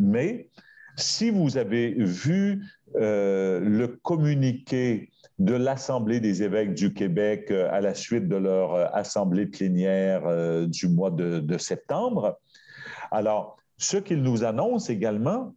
[0.00, 0.48] Mais
[0.96, 8.26] si vous avez vu le communiqué de l'Assemblée des évêques du Québec à la suite
[8.26, 12.38] de leur assemblée plénière du mois de septembre,
[13.10, 15.54] alors, ce qu'ils nous annoncent également,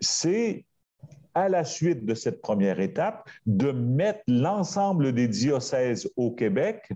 [0.00, 0.64] c'est
[1.34, 6.90] à la suite de cette première étape, de mettre l'ensemble des diocèses au Québec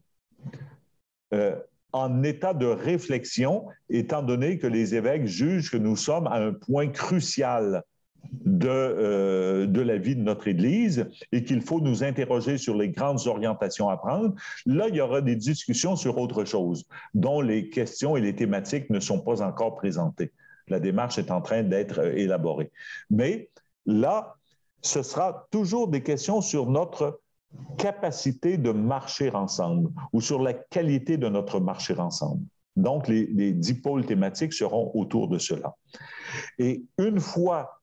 [1.32, 1.56] euh,
[1.92, 6.52] en état de réflexion, étant donné que les évêques jugent que nous sommes à un
[6.52, 7.84] point crucial
[8.44, 12.90] de, euh, de la vie de notre Église et qu'il faut nous interroger sur les
[12.90, 14.34] grandes orientations à prendre.
[14.66, 18.90] Là, il y aura des discussions sur autre chose, dont les questions et les thématiques
[18.90, 20.32] ne sont pas encore présentées.
[20.68, 22.70] La démarche est en train d'être euh, élaborée.
[23.10, 23.50] Mais
[23.86, 24.36] Là,
[24.80, 27.20] ce sera toujours des questions sur notre
[27.76, 32.44] capacité de marcher ensemble ou sur la qualité de notre marcher ensemble.
[32.76, 35.74] Donc, les, les dix pôles thématiques seront autour de cela.
[36.58, 37.81] Et une fois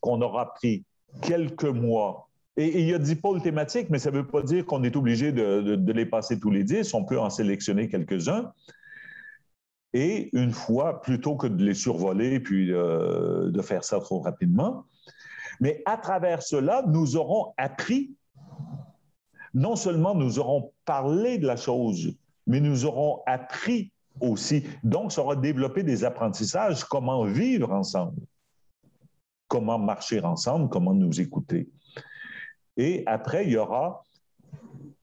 [0.00, 0.84] qu'on aura pris
[1.22, 4.64] quelques mois, et, il y a dix pôles thématiques, mais ça ne veut pas dire
[4.64, 8.52] qu'on est obligé de, les passer tous les dix, on peut en sélectionner quelques-uns.
[9.92, 14.84] Et une fois, plutôt que de les survoler puis euh, de faire ça trop rapidement,
[15.60, 18.14] mais à travers cela, nous aurons appris,
[19.54, 22.14] non seulement nous aurons parlé de la chose,
[22.46, 24.64] mais nous aurons appris aussi.
[24.82, 28.20] Donc, ça aura développé des apprentissages, comment vivre ensemble,
[29.48, 31.68] comment marcher ensemble, comment nous écouter.
[32.76, 34.04] Et après, il y aura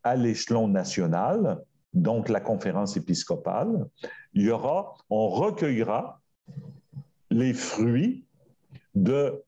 [0.03, 1.62] à l'échelon national,
[1.93, 3.88] donc la conférence épiscopale,
[4.34, 6.19] il y aura, on recueillera
[7.29, 8.25] les fruits
[8.95, 9.43] de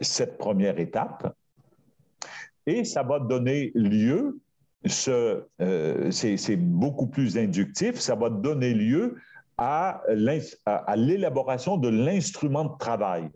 [0.00, 1.34] cette première étape
[2.66, 4.40] et ça va donner lieu,
[5.08, 9.16] euh, c'est beaucoup plus inductif, ça va donner lieu
[9.56, 13.30] à l'élaboration de l'instrument de travail.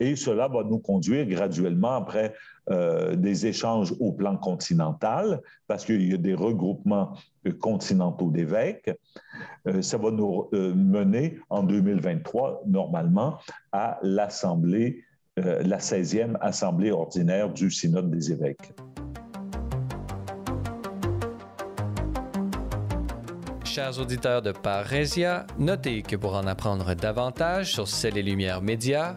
[0.00, 2.34] Et cela va nous conduire graduellement après
[2.70, 7.14] euh, des échanges au plan continental, parce qu'il y a des regroupements
[7.60, 8.90] continentaux d'évêques.
[9.68, 13.38] Euh, ça va nous euh, mener en 2023, normalement,
[13.72, 15.04] à l'Assemblée,
[15.36, 18.74] la 16e Assemblée ordinaire du Synode des évêques.
[23.64, 29.16] Chers auditeurs de Parésia, notez que pour en apprendre davantage sur Celles et Lumières Médias,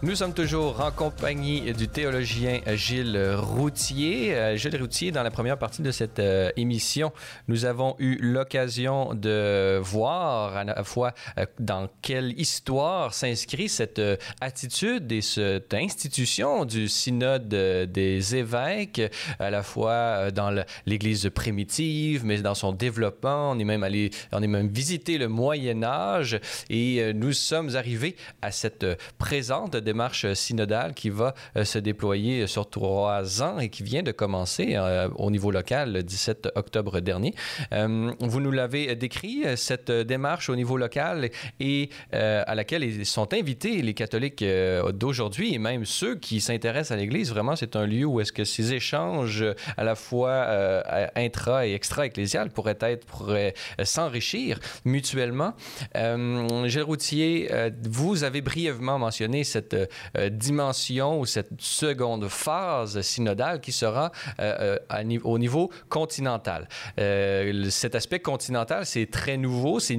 [0.00, 4.32] Nous sommes toujours en compagnie du théologien Gilles Routier.
[4.32, 7.12] Euh, Gilles Routier, dans la première partie de cette euh, émission,
[7.48, 14.00] nous avons eu l'occasion de voir à la fois euh, dans quelle histoire s'inscrit cette
[14.40, 19.02] attitude et cette institution du synode des évêques,
[19.40, 20.54] à la fois dans
[20.86, 23.50] l'Église primitive, mais dans son développement.
[23.50, 26.38] On est même allé, on est même visité le Moyen Âge
[26.70, 28.86] et nous sommes arrivés à cette
[29.18, 34.12] présente démarche synodale qui va euh, se déployer sur trois ans et qui vient de
[34.12, 37.34] commencer euh, au niveau local le 17 octobre dernier.
[37.72, 43.80] Euh, vous nous l'avez décrit, cette démarche au niveau local et à laquelle sont invités
[43.82, 44.44] les catholiques
[44.92, 47.30] d'aujourd'hui et même ceux qui s'intéressent à l'Église.
[47.30, 49.44] Vraiment, c'est un lieu où est-ce que ces échanges
[49.76, 50.34] à la fois
[51.14, 55.54] intra et extra-ecclésial pourraient être, pourraient s'enrichir mutuellement.
[55.94, 57.48] Gilles Routier,
[57.82, 59.77] vous avez brièvement mentionné cette euh,
[60.30, 66.68] dimension ou cette seconde phase synodale qui sera euh, euh, au niveau continental.
[66.96, 69.98] cet aspect continental, c'est très nouveau, c'est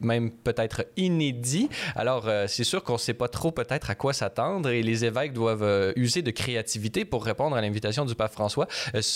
[0.00, 1.68] même peut-être inédit.
[1.96, 5.32] Alors, c'est sûr qu'on ne sait pas trop peut-être à quoi s'attendre et les évêques
[5.32, 8.66] doivent user de créativité pour répondre à l'invitation du pape François.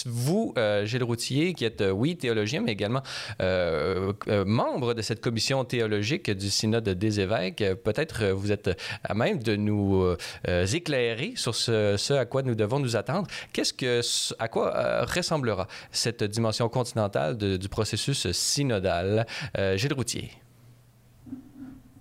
[0.07, 0.55] vous,
[0.85, 3.03] Gilles Routier, qui êtes, oui, théologien, mais également
[4.47, 8.71] membre de cette commission théologique du synode des évêques, peut-être vous êtes
[9.05, 10.17] à même de nous nous
[10.73, 13.27] éclairer sur ce, à quoi nous devons nous attendre.
[13.53, 14.01] Qu'est-ce que,
[14.39, 19.27] à quoi ressemblera cette dimension continentale du processus synodal?
[19.77, 20.31] Gilles Routier?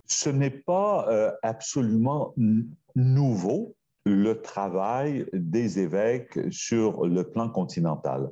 [0.06, 1.08] Ce n'est pas
[1.44, 2.34] absolument
[2.96, 3.76] nouveau
[4.08, 8.30] le travail des évêques sur le plan continental.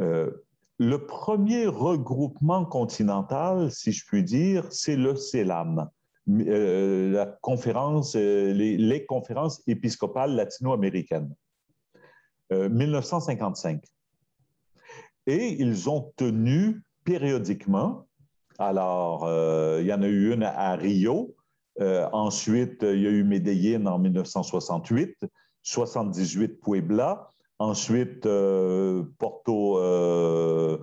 [0.00, 0.30] Euh,
[0.78, 5.88] le premier regroupement continental, si je puis dire, c'est le CELAM,
[6.28, 11.34] euh, la conférence, euh, les, conférences épiscopales latino-américaines,
[12.50, 13.82] 1955.
[15.26, 18.06] Et ils ont tenu périodiquement,
[18.58, 19.24] alors
[19.80, 21.34] il y en a eu une à Rio,
[21.80, 25.16] euh, ensuite, il y a eu Medellín en 1968,
[25.62, 30.78] 78 Puebla, ensuite euh, Porto, euh,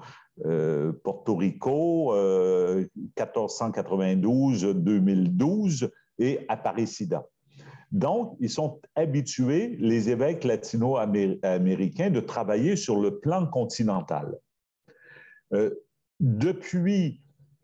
[1.04, 7.26] Porto Rico, 1492, 2012 et Aparecida.
[7.92, 14.40] Donc, ils sont habitués, les évêques latino-américains, de travailler sur le plan continental.
[16.20, 17.22] depuis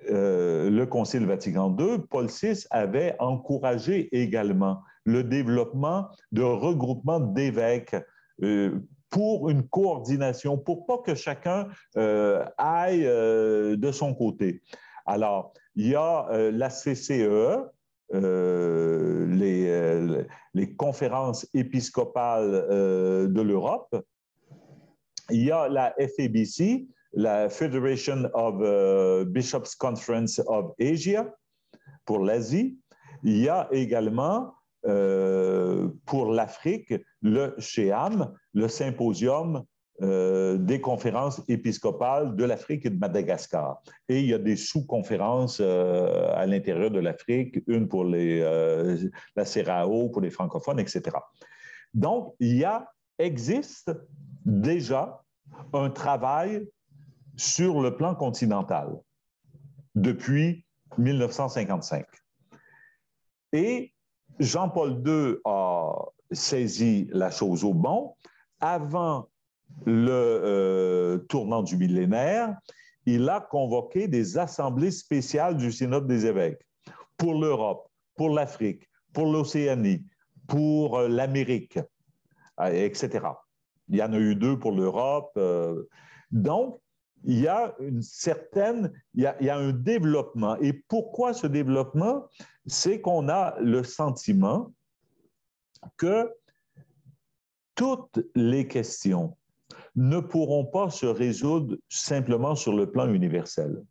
[0.10, 7.96] euh, le Concile Vatican II, Paul VI avait encouragé également le développement de regroupements d'évêques
[8.44, 8.80] euh,
[9.10, 14.62] pour une coordination, pour pas que chacun euh, aille de son côté.
[15.06, 17.64] Alors, il y a la CCE,
[18.14, 23.96] les, les, conférences épiscopales de l'Europe.
[25.30, 31.34] Il y a la FABC, la Federation of Bishops Conference of Asia
[32.06, 32.78] pour l'Asie.
[33.24, 34.57] Il y a également
[34.88, 39.64] euh, pour l'Afrique le SHEAM, le symposium
[40.02, 43.82] euh, des conférences épiscopales de l'Afrique et de Madagascar.
[44.08, 48.40] Et il y a des sous-conférences euh, à l'intérieur de l'Afrique, une pour les,
[49.36, 51.18] la CERAO, pour les francophones, etc.
[51.94, 53.92] Donc, il y a, existe
[54.46, 55.24] déjà
[55.74, 56.68] un travail
[57.36, 58.90] sur le plan continental
[59.96, 60.66] depuis
[60.98, 62.06] 1955.
[63.54, 63.94] Et
[64.40, 65.94] Jean-Paul II a
[66.32, 68.14] saisi la chose au bon.
[68.60, 69.28] Avant
[69.86, 72.58] le euh, tournant du millénaire,
[73.06, 76.66] il a convoqué des assemblées spéciales du Synode des évêques
[77.18, 80.04] pour l'Europe, pour l'Afrique, pour l'Océanie,
[80.48, 81.80] pour euh, l'Amérique,
[82.60, 83.26] euh, etc.
[83.90, 85.40] Il y en a eu deux pour l'Europe.
[86.32, 86.82] donc,
[87.24, 90.58] il y a une certaine, il y a, un développement.
[90.58, 92.26] Et pourquoi ce développement?
[92.68, 94.74] C'est qu'on a le sentiment
[95.96, 96.30] que
[97.76, 99.38] toutes les questions
[99.96, 103.84] ne pourront pas se résoudre simplement sur le plan universel.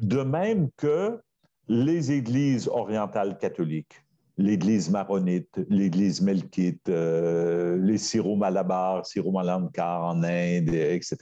[0.00, 1.20] De même que
[1.68, 4.04] les églises orientales catholiques,
[4.38, 11.16] l'Église maronite, l'Église melkite, euh, les syro-malabars, syro-malankar en Inde, etc.,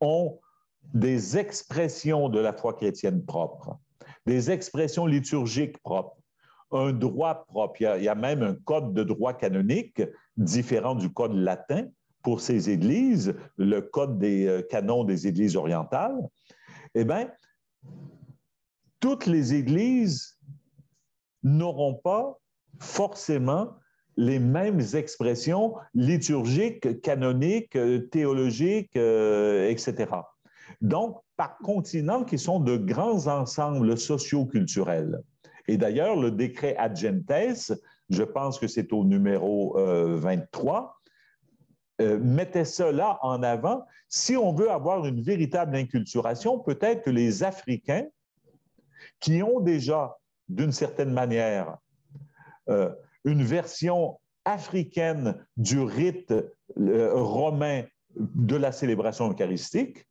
[0.00, 0.40] ont
[0.92, 3.78] des expressions de la foi chrétienne propres,
[4.26, 6.16] des expressions liturgiques propres,
[6.72, 7.80] un droit propre.
[7.80, 10.02] Il y, a, même un code de droit canonique
[10.36, 11.86] différent du code latin
[12.22, 16.16] pour ces églises, le code des euh, canons des églises orientales.
[16.94, 17.30] Eh bien,
[18.98, 20.38] toutes les églises
[21.42, 22.38] n'auront pas
[22.80, 23.74] forcément
[24.16, 27.76] les mêmes expressions liturgiques, canoniques,
[28.10, 30.10] théologiques, euh, etc.
[30.80, 35.20] Donc, par continent, qui sont de grands ensembles socio-culturels.
[35.66, 37.72] Et d'ailleurs, le décret ad gentes,
[38.10, 41.00] je pense que c'est au numéro 23,
[42.00, 43.84] euh, euh, mettait cela en avant.
[44.08, 48.06] Si on veut avoir une véritable inculturation, peut-être que les Africains,
[49.20, 50.16] qui ont déjà,
[50.48, 51.78] d'une certaine manière,
[53.24, 56.32] une version africaine du rite
[56.78, 57.84] euh, romain
[58.16, 60.06] de la célébration eucharistique,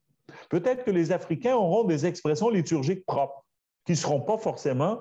[0.54, 3.44] peut-être que les Africains auront des expressions liturgiques propres
[3.86, 5.00] qui ne seront pas forcément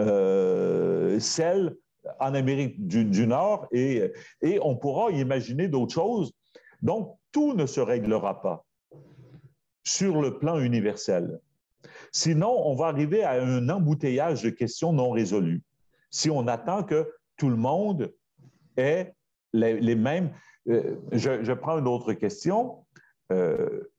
[0.00, 1.76] euh, celles
[2.18, 4.10] en Amérique du, Nord et,
[4.62, 6.32] on pourra imaginer d'autres choses.
[6.82, 8.64] Donc, tout ne se réglera pas
[9.84, 11.38] sur le plan universel.
[12.10, 15.62] Sinon, on va arriver à un embouteillage de questions non résolues.
[16.10, 18.12] Si on attend que tout le monde
[18.76, 19.14] ait
[19.52, 20.32] les, mêmes.
[20.68, 22.84] Euh, je, prends une autre question.
[23.30, 23.89] Euh,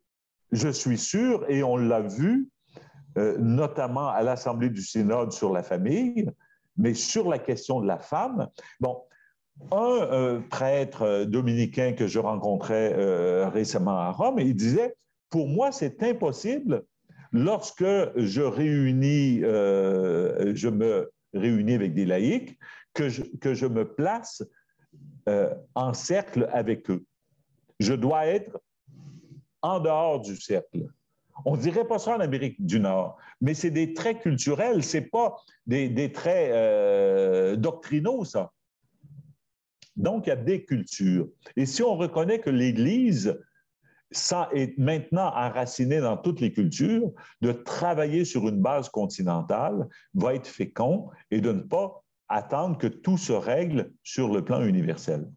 [0.52, 2.50] je suis sûr, et on l'a vu,
[3.18, 6.30] euh, notamment à l'Assemblée du Synode sur la famille,
[6.78, 8.48] mais sur la question de la femme.
[8.80, 9.02] Bon,
[9.72, 12.96] un prêtre dominicain que je rencontrais
[13.50, 14.96] récemment à Rome, il disait,
[15.30, 16.84] pour moi, c'est impossible
[17.32, 17.84] lorsque
[18.16, 22.58] je réunis, je me réunis avec des laïcs,
[22.94, 24.44] que je, que je me place
[25.30, 27.06] euh, en cercle avec eux.
[27.80, 28.60] Je dois être
[29.62, 30.88] en dehors du cercle.
[31.46, 34.98] On ne dirait pas ça en Amérique du Nord, mais c'est des traits culturels, ce
[34.98, 35.36] n'est pas
[35.66, 38.52] des, traits euh, doctrinaux, ça.
[39.96, 41.28] Donc, il y a des cultures.
[41.56, 43.38] Et si on reconnaît que l'Église
[44.12, 50.36] ça est maintenant enraciné dans toutes les cultures, de travailler sur une base continentale va
[50.36, 55.30] être fécond et de ne pas attendre que tout se règle sur le plan universel.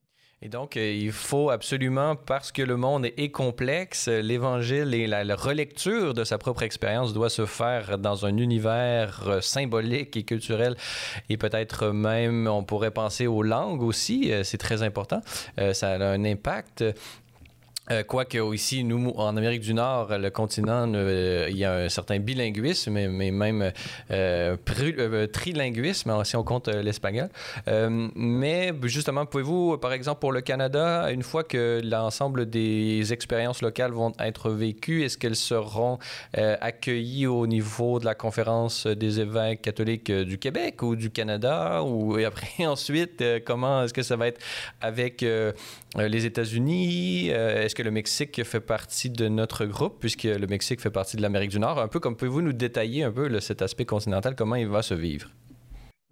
[0.45, 5.25] Et donc, euh, il faut absolument, parce que le monde est complexe, l'Évangile et la,
[5.37, 10.77] relecture de sa propre expérience doit se faire dans un univers euh, symbolique et culturel.
[11.31, 15.23] Et peut-être même, on pourrait penser aux langues aussi, euh, c'est très important.
[15.73, 16.85] ça a un impact.
[17.91, 21.89] Euh, quoique ici, nous, en Amérique du Nord, le continent, euh, il y a un
[21.91, 23.73] certain bilinguisme, mais, même
[24.11, 24.57] euh,
[25.31, 27.29] trilinguisme, si on compte l'espagnol.
[27.67, 33.93] mais justement, pouvez-vous, par exemple, pour le Canada, une fois que l'ensemble des expériences locales
[33.93, 35.99] vont être vécues, est-ce qu'elles seront
[36.35, 41.83] accueillies au niveau de la conférence des évêques catholiques du Québec ou du Canada?
[41.83, 44.41] Ou, et après, ensuite, comment est-ce que ça va être
[44.81, 45.25] avec
[45.97, 47.29] les États-Unis?
[47.29, 51.23] est-ce que le Mexique fait partie de notre groupe, puisque le Mexique fait partie de
[51.23, 51.79] l'Amérique du Nord?
[51.79, 54.95] Un peu comme pouvez-vous nous détailler un peu cet aspect continental, comment il va se
[54.95, 55.31] vivre?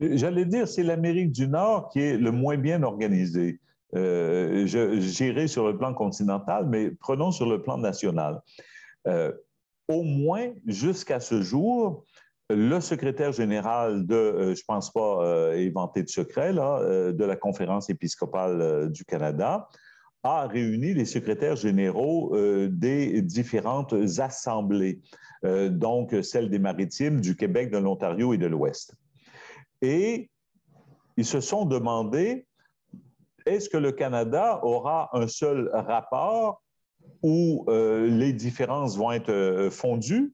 [0.00, 3.60] J'allais dire, c'est l'Amérique du Nord qui est le moins bien organisé.
[3.94, 8.40] Euh, J'irai sur le plan continental, mais prenons sur le plan national.
[9.06, 9.32] Euh,
[9.88, 12.04] au moins, jusqu'à ce jour,
[12.54, 17.36] le secrétaire général de, euh, je pense pas euh, éventer de secret, là, de la
[17.36, 19.68] conférence épiscopale du Canada
[20.22, 25.00] a réuni les secrétaires généraux euh, des différentes assemblées,
[25.44, 28.94] euh, donc celles des maritimes, du Québec, de l'Ontario et de l'Ouest.
[29.80, 30.30] Et
[31.16, 32.46] ils se sont demandé,
[33.46, 36.62] est-ce que le Canada aura un seul rapport
[37.22, 40.32] où euh, les différences vont être fondues,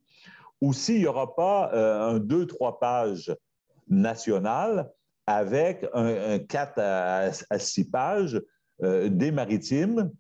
[0.61, 3.35] ou s'il n'y aura pas un deux, trois pages
[3.89, 4.91] nationales
[5.27, 8.41] avec un, quatre à, à six pages
[8.83, 10.13] euh, des maritimes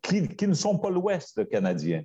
[0.00, 2.02] qui, ne sont pas l'Ouest canadien,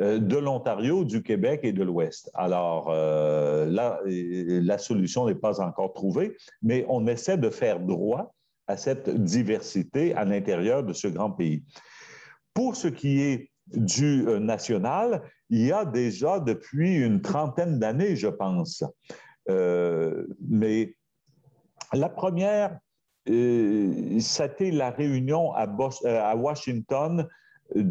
[0.00, 2.30] euh, de l'Ontario, du Québec et de l'Ouest.
[2.34, 8.34] Alors euh, là, la solution n'est pas encore trouvée, mais on essaie de faire droit
[8.66, 11.62] à cette diversité à l'intérieur de ce grand pays.
[12.54, 18.28] Pour ce qui est du national, il y a déjà depuis une trentaine d'années, je
[18.28, 18.84] pense.
[19.48, 20.94] mais
[21.92, 22.78] la première
[23.30, 25.66] euh, c'était la réunion à,
[26.04, 27.26] euh, Washington
[27.74, 27.88] euh,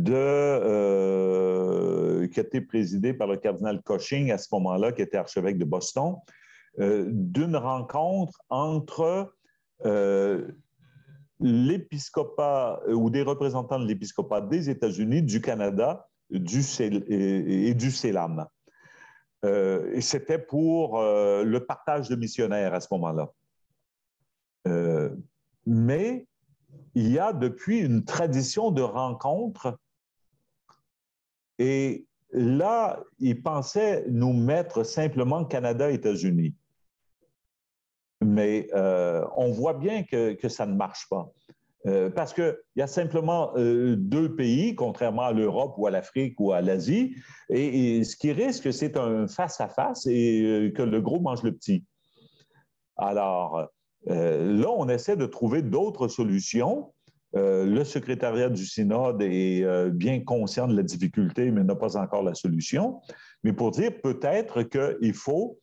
[2.27, 5.65] qui a été présidée par le cardinal Cushing à ce moment-là, qui était archevêque de
[5.65, 6.17] Boston,
[6.77, 9.33] d'une rencontre entre
[11.39, 18.47] l'épiscopat ou des représentants de l'épiscopat des États-Unis, du Canada du, et, du CELAM.
[19.43, 23.29] et c'était pour le partage de missionnaires à ce moment-là.
[24.67, 25.09] Euh,
[25.65, 26.27] mais
[26.95, 29.77] il y a depuis une tradition de rencontres
[31.59, 36.55] et là, ils pensaient nous mettre simplement Canada-États-Unis.
[38.25, 41.31] Mais euh, on voit bien que, ça ne marche pas.
[41.85, 46.53] Euh, parce qu'il y a simplement deux pays, contrairement à l'Europe ou à l'Afrique ou
[46.53, 47.15] à l'Asie,
[47.49, 51.83] et, ce qui risque, c'est un face-à-face et que le gros mange le petit.
[52.95, 53.67] Alors,
[54.09, 56.93] euh, là, on essaie de trouver d'autres solutions.
[57.35, 61.97] Euh, le secrétariat du synode est euh, bien conscient de la difficulté, mais n'a pas
[61.97, 63.01] encore la solution.
[63.43, 65.59] Mais pour dire peut-être qu'il faut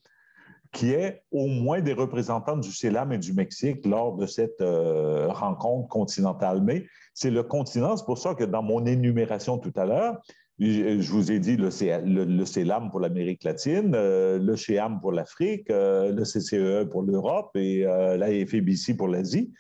[0.72, 4.62] qu'il y ait au moins des représentants du CELAM et du Mexique lors de cette
[4.62, 6.62] rencontre continentale.
[6.62, 10.20] Mais c'est le continent, c'est pour ça que dans mon énumération tout à l'heure,
[10.60, 16.12] je vous ai dit le, CELAM pour l'Amérique latine, euh, le CHEAM pour l'Afrique, euh,
[16.12, 19.52] le CCE pour l'Europe et euh, la FEBC pour l'Asie.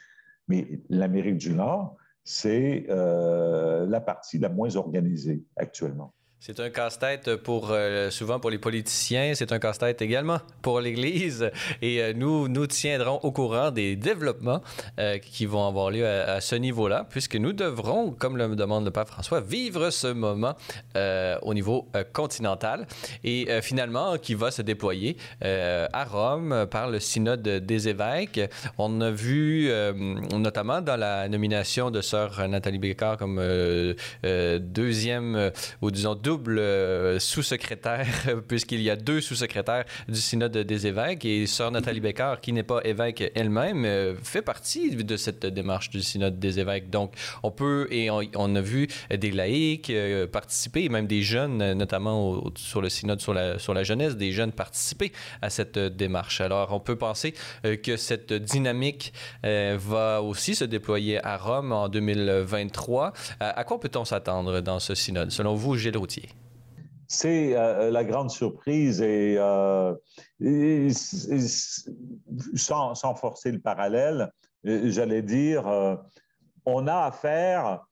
[0.48, 6.12] Mais l'Amérique du Nord, c'est la partie la moins organisée actuellement.
[6.42, 11.50] C'est un casse-tête pour euh, souvent pour les politiciens, c'est un casse-tête également pour l'Église
[11.82, 14.62] et euh, nous nous tiendrons au courant des développements
[14.98, 18.90] euh, qui vont avoir lieu à, ce niveau-là, puisque nous devrons, comme le demande le
[18.90, 20.54] pape François, vivre ce moment
[21.42, 22.86] au niveau continental
[23.22, 28.40] et finalement qui va se déployer à Rome par le synode des évêques.
[28.78, 29.70] On a vu
[30.32, 33.42] notamment dans la nomination de sœur Nathalie Bécard comme
[34.22, 35.50] deuxième
[35.82, 38.06] ou disons double euh, sous-secrétaire,
[38.48, 42.62] puisqu'il y a deux sous-secrétaires du Synode des évêques, et Sœur Nathalie Becker, qui n'est
[42.62, 46.88] pas évêque elle-même, euh, fait partie de cette démarche du Synode des évêques.
[46.88, 49.92] Donc, on peut, et on, a vu des laïcs
[50.30, 54.52] participer, même des jeunes, notamment sur le Synode sur la, sur la jeunesse, des jeunes
[54.52, 55.10] participer
[55.42, 56.40] à cette démarche.
[56.40, 57.34] Alors, on peut penser
[57.82, 59.12] que cette dynamique
[59.42, 63.12] va aussi se déployer à Rome en 2023.
[63.40, 66.19] à quoi peut-on s'attendre dans ce synode, selon vous, Gilles Routier?
[67.12, 69.96] C'est euh, la grande surprise et, euh,
[72.54, 74.30] sans, forcer le parallèle,
[74.64, 75.64] euh, j'allais dire,
[76.64, 77.84] on a affaire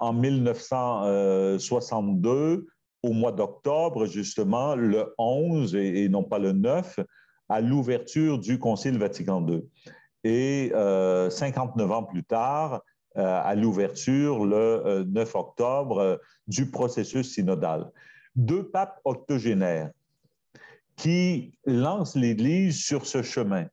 [0.00, 2.66] en 1962,
[3.04, 6.98] au mois d'octobre, justement, le 11 et, non pas le 9,
[7.48, 9.62] à l'ouverture du Concile Vatican II.
[10.24, 12.78] Et 59 ans plus tard, euh,
[13.16, 17.90] à l'ouverture le 9 euh, octobre euh, du processus synodal.
[18.34, 19.90] Deux papes octogénaires
[20.96, 23.66] qui lancent l'Église sur ce chemin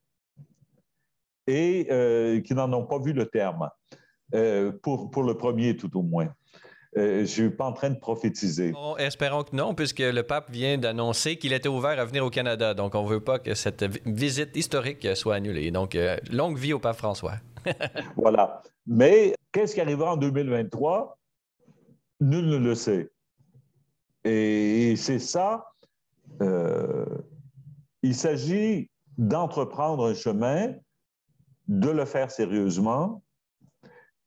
[1.46, 3.68] et qui n'en ont pas vu le terme,
[4.82, 6.28] pour, pour le premier tout au moins.
[6.96, 8.72] je ne suis pas en train de prophétiser.
[8.98, 12.72] espérons que non, puisque le pape vient d'annoncer qu'il était ouvert à venir au Canada.
[12.72, 15.70] Donc, on ne veut pas que cette visite historique soit annulée.
[15.70, 15.98] Donc,
[16.30, 17.34] longue vie au pape François.
[18.16, 18.62] voilà.
[18.86, 21.18] Mais qu'est-ce qui arrivera en 2023?
[22.20, 23.10] Nul ne le sait.
[24.24, 25.66] Et c'est ça,
[26.40, 27.04] euh,
[28.02, 30.74] il s'agit d'entreprendre un chemin,
[31.68, 33.22] de le faire sérieusement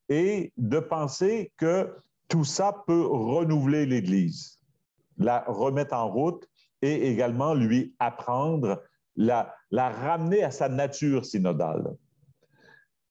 [0.09, 1.95] et de penser que
[2.27, 4.59] tout ça peut renouveler l'Église,
[5.17, 6.47] la remettre en route
[6.81, 8.83] et également lui apprendre,
[9.15, 11.95] la, la ramener à sa nature synodale.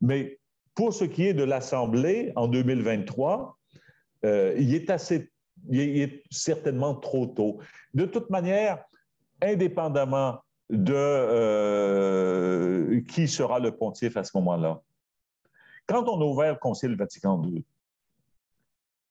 [0.01, 0.39] Mais
[0.75, 3.59] pour ce qui est de l'Assemblée en 2023,
[4.25, 4.91] euh, il, est
[5.69, 7.59] il est certainement trop tôt.
[7.95, 8.85] De toute manière,
[9.43, 14.83] indépendamment de euh, qui sera le pontife à ce moment-là,
[15.87, 17.65] quand on a ouvert le Concile Vatican II,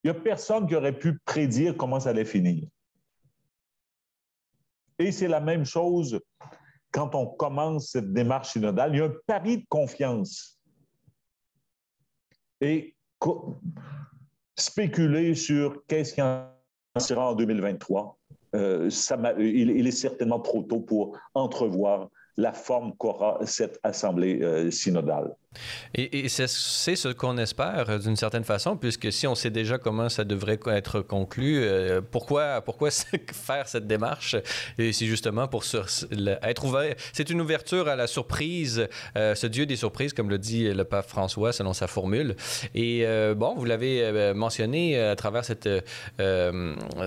[0.03, 2.67] il n'y a personne qui aurait pu prédire comment ça allait finir.
[4.99, 6.21] Et c'est la même chose
[6.91, 8.93] quand on commence cette démarche synodale.
[8.93, 10.54] Il y a un pari de confiance
[12.61, 12.95] et
[14.55, 16.47] spéculer sur qu'est-ce qui en
[16.97, 18.17] sera en 2023,
[18.55, 24.41] euh, ça il, il, est certainement trop tôt pour entrevoir la forme qu'aura cette assemblée
[24.41, 25.35] euh, synodale.
[25.93, 30.09] Et, c'est ce qu'on espère euh, d'une certaine façon, puisque si on sait déjà comment
[30.09, 32.89] ça devrait être conclu, euh, pourquoi, pourquoi
[33.31, 34.35] faire cette démarche?
[34.77, 35.63] Et c'est justement pour
[36.43, 36.95] être ouvert.
[37.13, 41.07] C'est une ouverture à la surprise, ce Dieu des surprises, comme le dit le pape
[41.07, 42.35] François selon sa formule.
[42.73, 45.69] Et bon, vous l'avez mentionné à travers cette,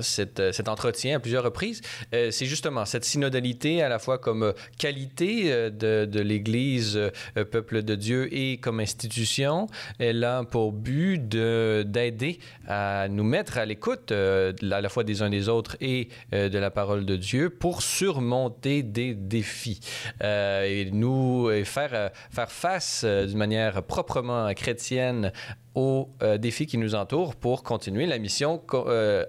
[0.03, 1.80] cet entretien à plusieurs reprises.
[2.12, 5.70] c'est justement cette synodalité à la fois comme qualité euh,
[6.07, 8.28] de, l'Église, euh, peuple de Dieu
[8.61, 9.66] comme institution,
[9.99, 15.22] elle a pour but d'aider à nous mettre à l'écoute euh, à la fois des
[15.22, 19.80] uns des autres et de la parole de Dieu pour surmonter des défis
[20.22, 25.32] et nous faire, faire face d'une manière proprement chrétienne
[25.74, 28.61] aux défis qui nous entourent pour continuer la mission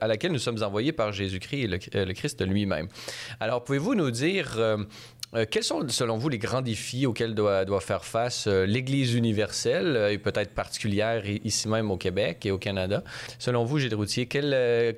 [0.02, 2.88] à laquelle nous sommes envoyés par Jésus-Christ et le, le Christ lui-même.
[3.40, 4.58] Alors, pouvez-vous nous dire
[5.36, 9.96] euh, quels sont, selon vous, les grands défis auxquels doit, faire face euh, l'Église universelle,
[9.96, 13.04] euh, et peut-être particulière ici même au Québec et au Canada?
[13.38, 14.28] Selon vous, Gilles Routier,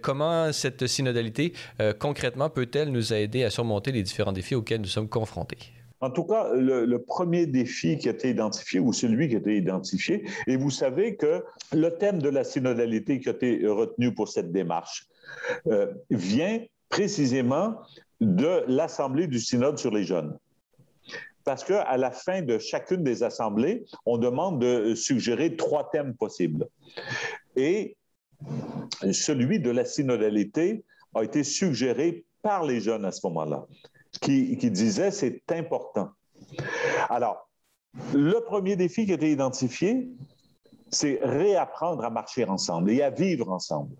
[0.01, 1.53] comment cette synodalité,
[1.99, 5.57] concrètement, peut-elle nous aider à surmonter les différents défis auxquels nous sommes confrontés?
[5.99, 9.57] En tout cas, le, premier défi qui a été identifié, ou celui qui a été
[9.57, 14.27] identifié, et vous savez que le thème de la synodalité qui a été retenu pour
[14.27, 15.07] cette démarche
[16.09, 16.59] vient
[16.89, 17.75] précisément
[18.22, 20.38] de l'Assemblée du Synode sur les jeunes.
[21.43, 26.67] Parce qu'à la fin de chacune des assemblées, on demande de suggérer trois thèmes possibles.
[27.55, 27.97] Et
[29.11, 30.84] celui de la synodalité
[31.15, 33.65] a été suggéré par les jeunes à ce moment-là,
[34.22, 36.11] qui, qui disaient c'est important.
[37.09, 37.49] Alors,
[38.13, 40.09] le premier défi qui a été identifié,
[40.91, 43.95] c'est réapprendre à marcher ensemble et à vivre ensemble.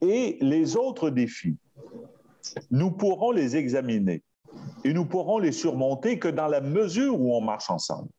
[0.00, 1.56] Et les autres défis,
[2.70, 4.22] nous pourrons les examiner
[4.84, 8.10] et nous pourrons les surmonter que dans la mesure où on marche ensemble,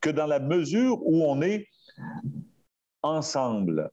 [0.00, 1.68] que dans la mesure où on est
[3.02, 3.90] ensemble.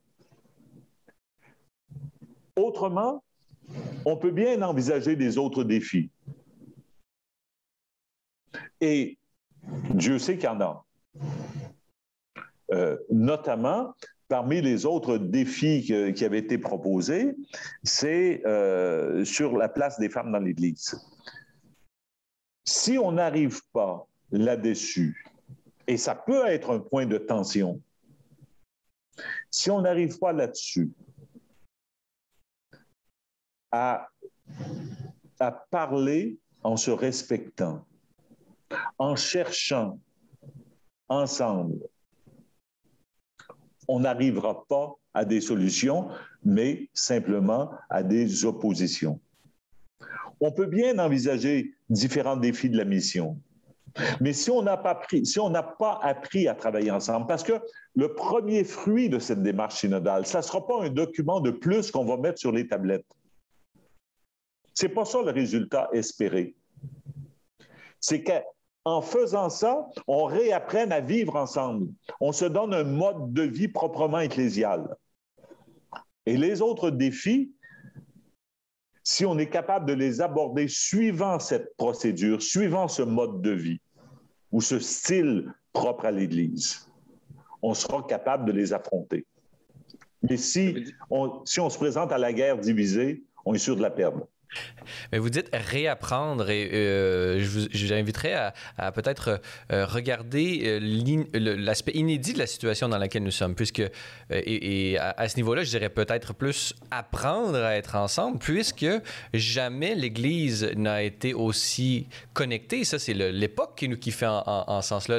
[2.56, 3.24] Autrement,
[4.04, 6.10] on peut bien envisager des autres défis.
[8.80, 9.18] Et
[9.90, 10.84] Dieu sait qu'il y en a.
[12.72, 13.94] Euh, notamment
[14.28, 15.82] parmi les autres défis
[16.14, 17.36] qui avaient été proposés,
[17.82, 20.96] c'est euh, sur la place des femmes dans l'Église.
[22.64, 25.26] Si on n'arrive pas là-dessus,
[25.86, 27.80] et ça peut être un point de tension,
[29.50, 30.90] si on n'arrive pas là-dessus
[33.70, 34.08] à,
[35.38, 37.86] à parler en se respectant,
[38.98, 40.00] en cherchant
[41.08, 41.78] ensemble,
[43.88, 46.08] on n'arrivera pas à des solutions,
[46.44, 49.20] mais simplement à des oppositions.
[50.40, 53.38] On peut bien envisager différents défis de la mission,
[54.20, 57.60] mais si on n'a pas, si on pas appris à travailler ensemble, parce que
[57.94, 61.90] le premier fruit de cette démarche synodale, ça ne sera pas un document de plus
[61.90, 63.06] qu'on va mettre sur les tablettes.
[64.74, 66.56] Ce n'est pas ça le résultat espéré.
[68.00, 68.24] C'est
[68.84, 71.88] qu'en faisant ça, on réapprenne à vivre ensemble.
[72.20, 74.96] On se donne un mode de vie proprement ecclésial.
[76.26, 77.52] Et les autres défis,
[79.02, 83.80] si on est capable de les aborder suivant cette procédure, suivant ce mode de vie
[84.52, 86.88] ou ce style propre à l'Église,
[87.62, 89.26] on sera capable de les affronter.
[90.22, 93.82] Mais si on, si on se présente à la guerre divisée, on est sûr de
[93.82, 94.26] la perdre.
[95.12, 99.40] Mais vous dites réapprendre et euh, je vous inviterais à, peut-être
[99.72, 103.82] euh, regarder euh, l'aspect inédit de la situation dans laquelle nous sommes, puisque,
[104.30, 108.86] et, à, ce niveau-là, je dirais peut-être plus apprendre à être ensemble, puisque
[109.32, 112.84] jamais l'Église n'a été aussi connectée.
[112.84, 115.18] Ça, c'est l'époque qui nous qui fait en, ce sens-là.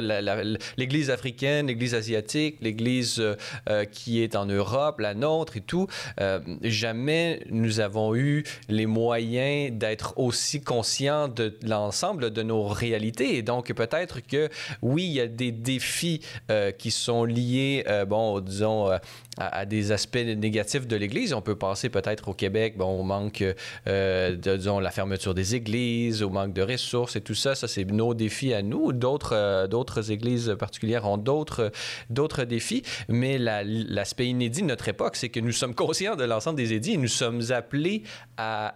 [0.76, 3.22] L'Église africaine, l'Église asiatique, l'Église
[3.92, 5.86] qui est en Europe, la nôtre et tout,
[6.62, 13.36] jamais nous avons eu les moyens d'être aussi conscient de l'ensemble de nos réalités.
[13.36, 14.48] Et donc, peut-être que,
[14.82, 16.20] oui, il y a des défis
[16.50, 18.98] euh, qui sont liés, euh, bon, disons, euh,
[19.38, 21.34] à, des aspects négatifs de l'Église.
[21.34, 23.44] On peut penser peut-être au Québec, bon, au manque,
[23.86, 27.54] de, disons, la fermeture des églises, au manque de ressources et tout ça.
[27.54, 28.92] Ça, c'est nos défis à nous.
[28.92, 31.70] D'autres, d'autres églises particulières ont d'autres,
[32.08, 32.82] d'autres défis.
[33.08, 36.92] Mais l'aspect inédit de notre époque, c'est que nous sommes conscients de l'ensemble des édits
[36.92, 38.02] et nous sommes appelés
[38.36, 38.74] à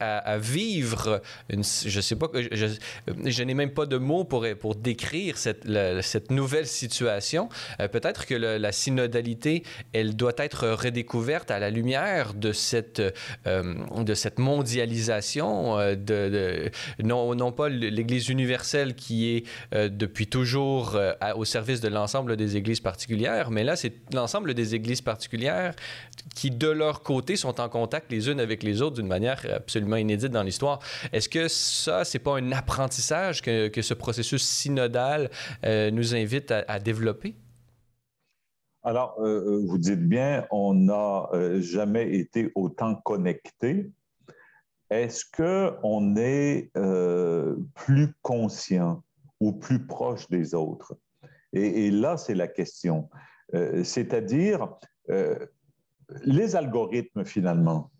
[0.00, 5.38] à, vivre une, je sais pas, je, n'ai même pas de mots pour, pour décrire
[5.38, 5.66] cette,
[6.02, 7.48] cette nouvelle situation.
[7.80, 13.02] Euh, peut-être que la synodalité, elle doit être redécouverte à la lumière de cette,
[13.46, 16.70] euh, de cette mondialisation, euh, de,
[17.02, 19.44] non, non pas l'Église universelle qui est
[19.88, 20.98] depuis toujours
[21.36, 25.74] au service de l'ensemble des églises particulières, mais là, c'est l'ensemble des églises particulières
[26.34, 29.96] qui, de leur côté, sont en contact les unes avec les autres d'une manière absolument
[29.96, 30.80] inédite dans l'histoire.
[31.12, 35.30] Est-ce que ça, c'est pas un apprentissage que, que ce processus synodal
[35.64, 37.34] euh, nous invite à, développer?
[38.82, 41.28] Alors, euh, euh, vous dites bien, on n'a
[41.60, 43.90] jamais été autant connecté.
[44.90, 46.70] Est-ce qu'on est
[47.74, 49.02] plus conscient
[49.40, 50.96] ou plus proche des autres?
[51.52, 53.08] Et là, c'est la question.
[53.82, 54.68] C'est-à-dire,
[56.22, 57.90] les algorithmes, finalement,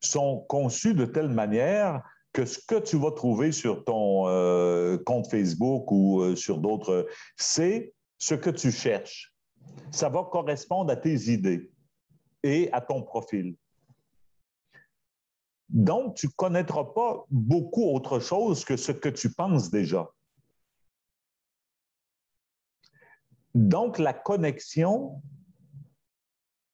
[0.00, 5.28] sont conçus de telle manière que ce que tu vas trouver sur ton euh, compte
[5.28, 9.34] Facebook ou euh, sur d'autres, c'est ce que tu cherches.
[9.90, 11.70] Ça va correspondre à tes idées
[12.42, 13.56] et à ton profil.
[15.68, 20.10] Donc, tu ne connaîtras pas beaucoup autre chose que ce que tu penses déjà.
[23.54, 25.22] Donc, la connexion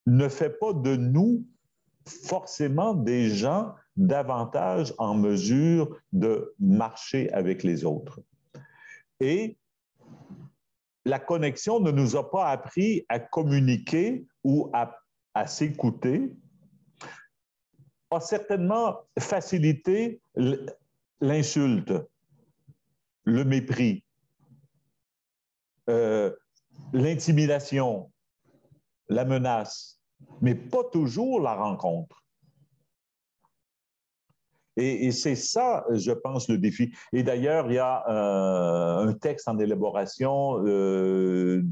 [0.07, 1.45] ne fait pas de nous
[2.07, 8.21] forcément des gens davantage en mesure de marcher avec les autres.
[9.21, 9.59] Et
[11.05, 14.97] la connexion ne nous a pas appris à communiquer ou à,
[15.47, 16.35] s'écouter,
[18.11, 20.21] a certainement facilité
[21.21, 21.93] l'insulte,
[23.25, 24.05] le mépris,
[25.91, 26.35] euh,
[26.93, 28.11] l'intimidation,
[29.09, 29.96] la menace
[30.41, 32.27] mais pas toujours la rencontre.
[34.79, 36.93] Et, c'est ça, je pense, le défi.
[37.15, 41.63] Et d'ailleurs, il y a euh, un texte en élaboration euh,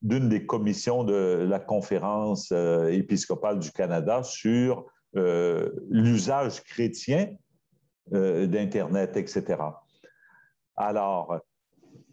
[0.00, 7.28] d'une des commissions de la conférence euh, épiscopale du Canada sur l'usage chrétien
[8.10, 9.62] d'Internet, etc.
[10.74, 11.36] Alors,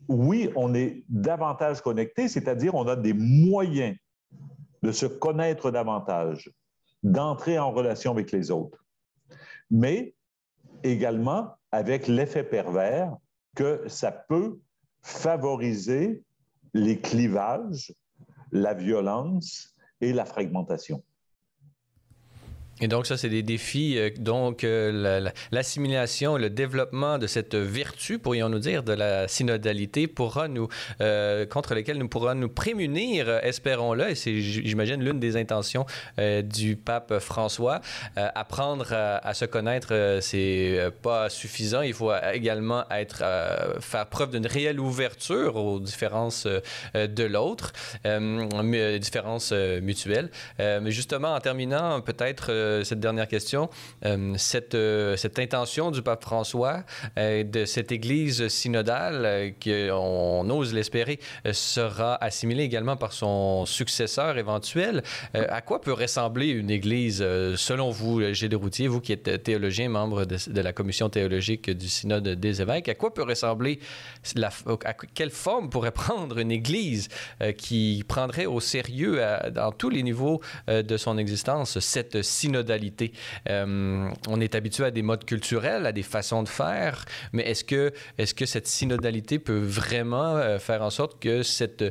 [0.10, 3.95] oui, on est davantage connecté, c'est-à-dire on a des moyens
[4.82, 6.51] de se connaître davantage,
[7.03, 8.86] d'entrer en relation avec les autres,
[9.69, 10.13] mais
[10.84, 13.15] également avec l'effet pervers
[13.55, 14.59] que ça peut
[15.01, 16.23] favoriser
[16.73, 17.93] les clivages,
[18.51, 21.03] la violence et la fragmentation.
[22.82, 23.97] Et donc, ça, c'est des défis.
[23.97, 30.47] Euh, donc, euh, l'assimilation, le développement de cette vertu, pourrions-nous dire, de la synodalité, pourra
[30.47, 30.69] nous,
[31.01, 34.11] euh, contre lesquelles nous pourra nous prémunir, espérons-le.
[34.11, 35.86] Et c'est, j'imagine, l'une des intentions
[36.43, 37.82] du pape François.
[38.15, 41.82] apprendre à, se connaître, c'est pas suffisant.
[41.82, 43.23] Il faut également être,
[43.80, 46.47] faire preuve d'une réelle ouverture aux différences
[46.93, 47.73] de l'autre,
[48.99, 50.30] différences mutuelles.
[50.57, 53.70] mais justement, en terminant, peut-être euh, cette dernière question.
[54.05, 56.84] Euh, cette, euh, cette, intention du pape François,
[57.17, 61.20] de cette Église synodale, qu'on ose l'espérer,
[61.51, 65.03] sera assimilée également par son successeur éventuel.
[65.34, 67.20] à quoi peut ressembler une Église,
[67.55, 72.28] selon vous, Gilles Routier, vous qui êtes théologien, membre de, la commission théologique du Synode
[72.28, 73.80] des évêques, à quoi peut ressembler,
[74.41, 77.07] à quelle forme pourrait prendre une Église
[77.57, 82.59] qui prendrait au sérieux, dans tous les niveaux de son existence, cette synodalité?
[83.49, 87.64] Euh, on est habitué à des modes culturels, à des façons de faire, mais est-ce
[87.64, 87.93] que,
[88.45, 91.84] cette synodalité peut vraiment euh, faire en sorte que cette,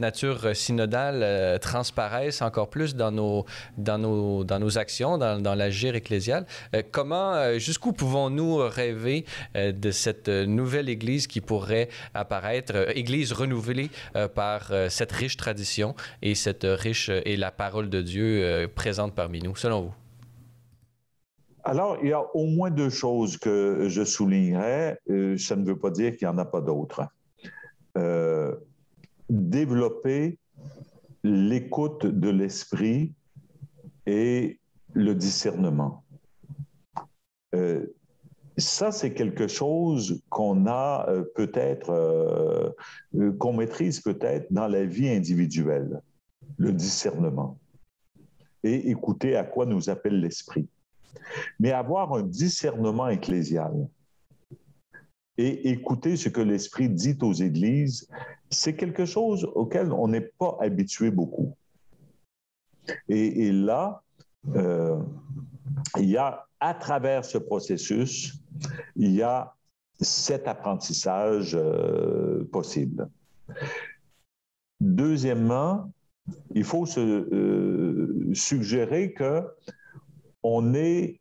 [0.00, 3.44] nature synodale euh, transparaisse encore plus dans nos,
[4.76, 6.46] actions, dans, l'agir ecclésial?
[6.92, 13.90] comment, jusqu'où pouvons-nous rêver de cette nouvelle Église qui pourrait apparaître, Église renouvelée
[14.34, 16.34] par cette riche tradition et
[17.36, 19.97] la parole de Dieu présente parmi nous, selon vous?
[21.64, 24.98] Alors, il y a au moins deux choses que je soulignerais.
[25.10, 27.02] Euh, ça ne veut pas dire qu'il n'y en a pas d'autres.
[27.96, 28.54] Euh,
[29.28, 30.38] développer
[31.24, 33.12] l'écoute de l'esprit
[34.06, 34.58] et
[34.94, 36.04] le discernement.
[37.54, 37.86] Euh,
[38.56, 42.74] ça, c'est quelque chose qu'on a peut-être,
[43.38, 46.00] qu'on maîtrise peut-être dans la vie individuelle,
[46.56, 47.56] le discernement.
[48.64, 50.68] Et écouter à quoi nous appelle l'esprit.
[51.58, 53.88] Mais avoir un discernement ecclésial
[55.36, 58.08] et écouter ce que l'Esprit dit aux églises,
[58.50, 61.54] c'est quelque chose auquel on n'est pas habitué beaucoup.
[63.08, 64.02] Et, là,
[64.54, 64.98] euh,
[65.98, 68.34] il y a, à travers ce processus,
[68.96, 69.54] il y a
[70.00, 73.08] cet apprentissage euh, possible.
[74.80, 75.92] Deuxièmement,
[76.54, 79.44] il faut se euh, suggérer que
[80.50, 81.20] on est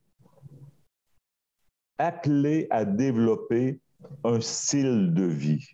[1.97, 3.79] appelé à développer
[4.23, 5.67] un style de vie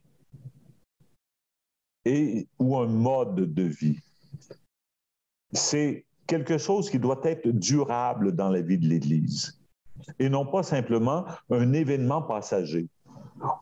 [2.05, 3.99] et, ou un mode de vie.
[5.51, 9.61] C'est quelque chose qui doit être durable dans la vie de l'Église
[10.17, 12.87] et non pas simplement un événement passager.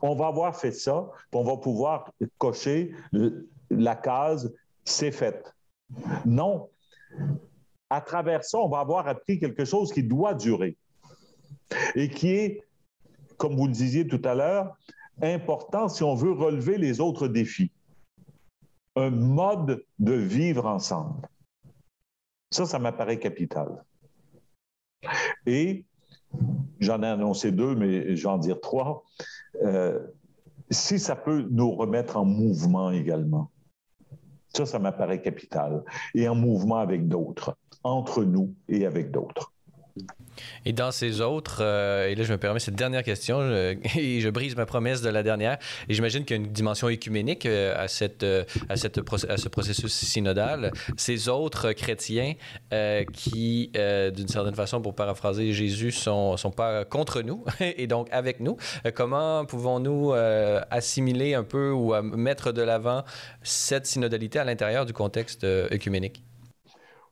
[0.00, 2.94] On va avoir fait ça, on va pouvoir cocher
[3.70, 5.52] la case, c'est fait.
[6.24, 6.70] Non,
[7.92, 10.78] à travers ça, on va avoir appris quelque chose qui doit durer
[11.94, 12.62] et qui est,
[13.36, 14.74] comme vous le disiez tout à l'heure,
[15.20, 17.70] important si on veut relever les autres défis.
[18.96, 21.28] Un mode de vivre ensemble.
[22.50, 23.84] Ça, ça m'apparaît capital.
[25.44, 25.84] Et
[26.80, 29.04] j'en ai annoncé deux, mais je vais en dire trois.
[29.62, 30.00] Euh,
[30.70, 33.50] si ça peut nous remettre en mouvement également.
[34.54, 35.82] Ça, ça m'apparaît capital.
[36.14, 39.52] Et en mouvement avec d'autres, entre nous et avec d'autres.
[40.64, 43.40] Et dans ces autres, euh, et là je me permets cette dernière question,
[43.96, 45.58] et je brise ma promesse de la dernière,
[45.88, 49.36] et j'imagine qu'il y a une dimension écuménique euh, à, cette, euh, à, cette, à
[49.36, 50.72] ce processus synodal.
[50.96, 52.34] Ces autres chrétiens
[53.12, 58.40] qui, d'une certaine façon, pour paraphraser Jésus, sont, sont pas contre nous, et donc avec
[58.40, 58.56] nous,
[58.94, 60.12] comment pouvons-nous
[60.70, 63.04] assimiler un peu ou mettre de l'avant
[63.42, 66.22] cette synodalité à l'intérieur du contexte écuménique?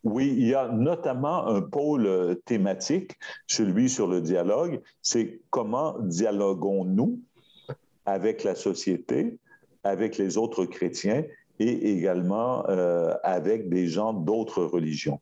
[0.03, 5.99] Oui, il y a notamment un pôle euh, thématique, celui sur le dialogue, c'est comment
[6.01, 7.21] dialoguons-nous
[8.07, 9.37] avec la société,
[9.85, 11.25] avec les autres chrétiens
[11.59, 15.21] et également euh, avec des gens d'autres religions.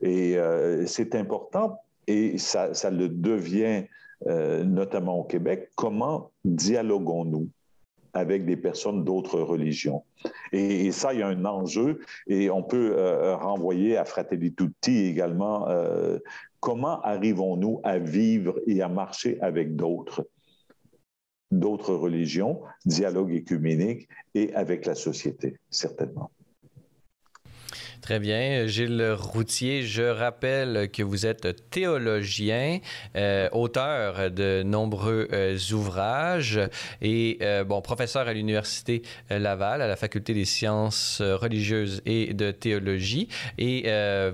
[0.00, 3.84] Et euh, c'est important et ça, ça le devient
[4.24, 7.50] notamment au Québec, comment dialoguons-nous
[8.16, 10.04] avec des personnes d'autres religions.
[10.52, 15.06] Et, ça, il y a un enjeu et on peut euh, renvoyer à Fratelli Tutti
[15.06, 15.68] également.
[15.68, 16.18] Euh,
[16.60, 20.26] comment arrivons-nous à vivre et à marcher avec d'autres?
[21.52, 26.30] d'autres religions, dialogue écuménique et avec la société, certainement.
[28.06, 28.68] Très bien.
[28.68, 32.78] Gilles Routier, je rappelle que vous êtes théologien,
[33.16, 36.60] euh, auteur de nombreux euh, ouvrages
[37.02, 42.52] et euh, bon, professeur à l'Université Laval, à la Faculté des sciences religieuses et de
[42.52, 43.26] théologie.
[43.58, 43.86] Et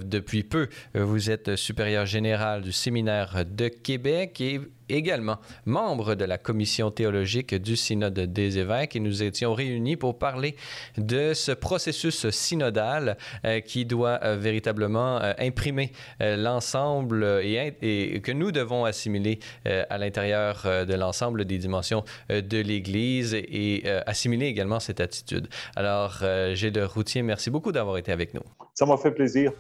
[0.05, 4.43] depuis peu, vous êtes supérieur général du séminaire de Québec
[4.89, 10.19] également membre de la commission théologique du Synode des évêques et nous étions réunis pour
[10.19, 10.57] parler
[10.97, 18.53] de ce processus synodal euh, qui doit euh, véritablement euh, imprimer l'ensemble et, que nous
[18.53, 25.49] devons assimiler à l'intérieur de l'ensemble des dimensions de l'Église et, assimiler également cette attitude.
[25.77, 26.23] Alors,
[26.55, 28.43] Gilles Routier, merci beaucoup d'avoir été avec nous.
[28.75, 29.53] Ça m'a fait plaisir.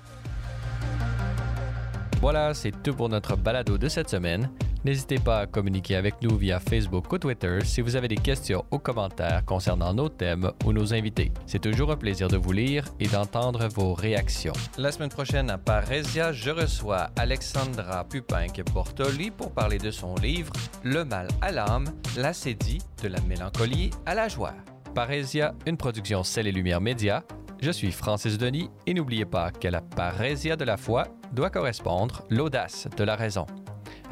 [2.20, 4.48] Voilà, c'est tout pour notre balado de cette semaine.
[4.84, 8.64] N'hésitez pas à communiquer avec nous via Facebook ou Twitter si vous avez des questions
[8.72, 11.30] ou commentaires concernant nos thèmes ou nos invités.
[11.46, 14.52] C'est toujours un plaisir de vous lire et d'entendre vos réactions.
[14.78, 20.52] La semaine prochaine à Parésia, je reçois Alexandra Pupin-Bortoli pour parler de son livre
[20.82, 24.54] Le mal à l'âme, l'acédie de la mélancolie à la joie.
[24.96, 27.22] Parésia, une production Celle et Lumière Média.
[27.60, 32.24] Je suis Francis Denis et n'oubliez pas que la parésia de la foi doit correspondre
[32.28, 33.46] l'audace de la raison.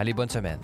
[0.01, 0.59] Allez, bonne semaine.